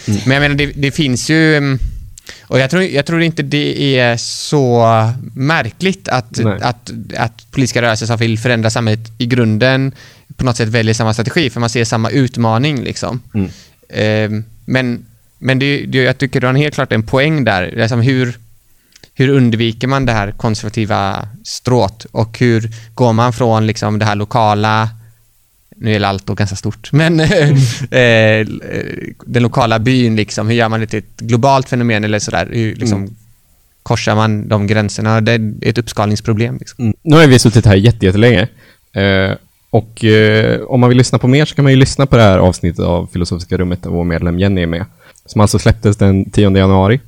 Mm. 0.08 0.20
Men 0.26 0.34
jag 0.34 0.42
menar, 0.42 0.56
det, 0.56 0.66
det 0.76 0.92
finns 0.92 1.30
ju 1.30 1.58
mm, 1.58 1.80
och 2.48 2.60
jag 2.60 2.70
tror, 2.70 2.84
jag 2.84 3.06
tror 3.06 3.22
inte 3.22 3.44
det 3.44 4.00
är 4.00 4.18
så 4.18 4.86
märkligt 5.34 6.08
att, 6.08 6.40
Nej. 6.44 6.60
att, 6.62 6.92
att 7.18 7.52
politiska 7.52 7.82
rörelser 7.82 8.06
som 8.06 8.18
vill 8.18 8.40
förändra 8.40 8.70
samhället 8.70 9.12
i 9.18 9.26
grunden 9.26 9.92
på 10.36 10.46
något 10.46 10.58
sätt 10.58 10.70
väljer 10.70 10.94
samma 10.94 11.14
strategi, 11.14 11.50
för 11.50 11.60
man 11.60 11.70
ser 11.70 11.86
samma 11.86 12.10
utmaning 12.10 12.84
liksom. 12.84 13.22
Mm. 13.34 13.50
Eh, 13.90 14.44
men 14.66 15.06
men 15.46 15.60
det, 15.60 15.86
det, 15.86 15.98
jag 15.98 16.18
tycker 16.18 16.42
du 16.42 16.48
har 16.48 16.54
helt 16.54 16.76
klart 16.76 16.92
en 16.92 17.04
poäng 17.04 17.44
där. 17.44 17.72
Liksom 17.72 18.02
hur, 18.02 18.38
hur 19.14 19.30
undviker 19.30 19.88
man 19.88 20.06
det 20.06 20.12
här 20.12 20.32
konservativa 20.32 21.28
strået 21.44 22.06
och 22.12 22.40
hur 22.40 22.72
går 22.94 23.14
man 23.14 23.34
från 23.34 23.68
liksom 23.68 24.00
det 24.00 24.06
här 24.06 24.16
lokala 24.16 24.90
nu 25.78 25.96
är 25.96 26.02
Alto 26.02 26.34
ganska 26.34 26.56
stort, 26.56 26.92
men 26.92 27.20
eh, 27.92 28.48
den 29.26 29.44
lokala 29.44 29.80
byn 29.80 30.16
liksom, 30.16 30.48
hur 30.48 30.56
gör 30.56 30.70
man 30.70 30.80
det 30.80 30.88
till 30.88 31.00
ett 31.00 31.20
globalt 31.20 31.70
fenomen 31.70 32.04
eller 32.04 32.20
sådär, 32.20 32.50
hur 32.52 32.76
liksom 32.76 33.02
Mm. 33.02 33.16
korsar 33.84 34.16
man 34.16 34.48
de 34.48 34.68
gränserna? 34.68 35.22
Det 35.22 35.32
är 35.32 35.54
ett 35.62 35.78
uppskalningsproblem. 35.78 36.58
Liksom. 36.58 36.84
Mm. 36.86 36.96
Nu 37.02 37.16
har 37.16 37.28
vi 37.28 37.40
suttit 37.40 37.66
här 37.66 37.76
jätte- 37.76 38.06
jättelänge. 38.06 38.48
Eh, 38.94 39.32
och 39.70 40.04
eh, 40.06 40.62
om 40.62 40.80
man 40.80 40.90
vill 40.90 40.98
lyssna 40.98 41.18
på 41.20 41.28
mer 41.28 41.46
så 41.46 41.56
kan 41.56 41.64
man 41.64 41.72
ju 41.74 41.80
lyssna 41.80 42.06
på 42.06 42.18
det 42.18 42.24
här 42.24 42.38
avsnittet 42.38 42.86
av 42.86 43.08
Filosofiska 43.14 43.58
rummet 43.58 43.84
där 43.84 43.90
vår 43.90 44.04
medlem 44.04 44.40
Jenny 44.40 44.62
är 44.62 44.68
med. 44.68 44.86
Som 45.26 45.42
alltså 45.42 45.60
släpptes 45.60 45.98
den 45.98 46.30
10 46.32 46.58
januari. 46.58 47.00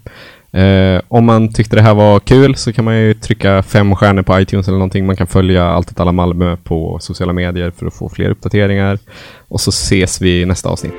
Eh, 0.58 1.02
om 1.08 1.26
man 1.26 1.54
tyckte 1.54 1.76
det 1.76 1.82
här 1.82 1.93
var 1.93 2.20
kul 2.20 2.56
så 2.56 2.74
kan 2.74 2.86
man 2.86 2.98
ju 2.98 3.13
trycka 3.13 3.63
fem 3.63 3.96
stjärnor 3.96 4.22
på 4.22 4.39
iTunes 4.39 4.67
eller 4.67 4.78
någonting. 4.78 5.06
Man 5.06 5.15
kan 5.15 5.28
följa 5.28 5.65
Allt 5.65 5.91
åt 5.91 6.00
alla 6.00 6.12
Malmö 6.12 6.58
på 6.63 6.98
sociala 7.02 7.34
medier 7.34 7.72
för 7.72 7.86
att 7.86 7.93
få 7.93 8.10
fler 8.10 8.30
uppdateringar. 8.30 9.00
Och 9.48 9.62
så 9.62 9.70
ses 9.70 10.22
vi 10.22 10.41
i 10.41 10.46
nästa 10.46 10.70
avsnitt. 10.70 10.93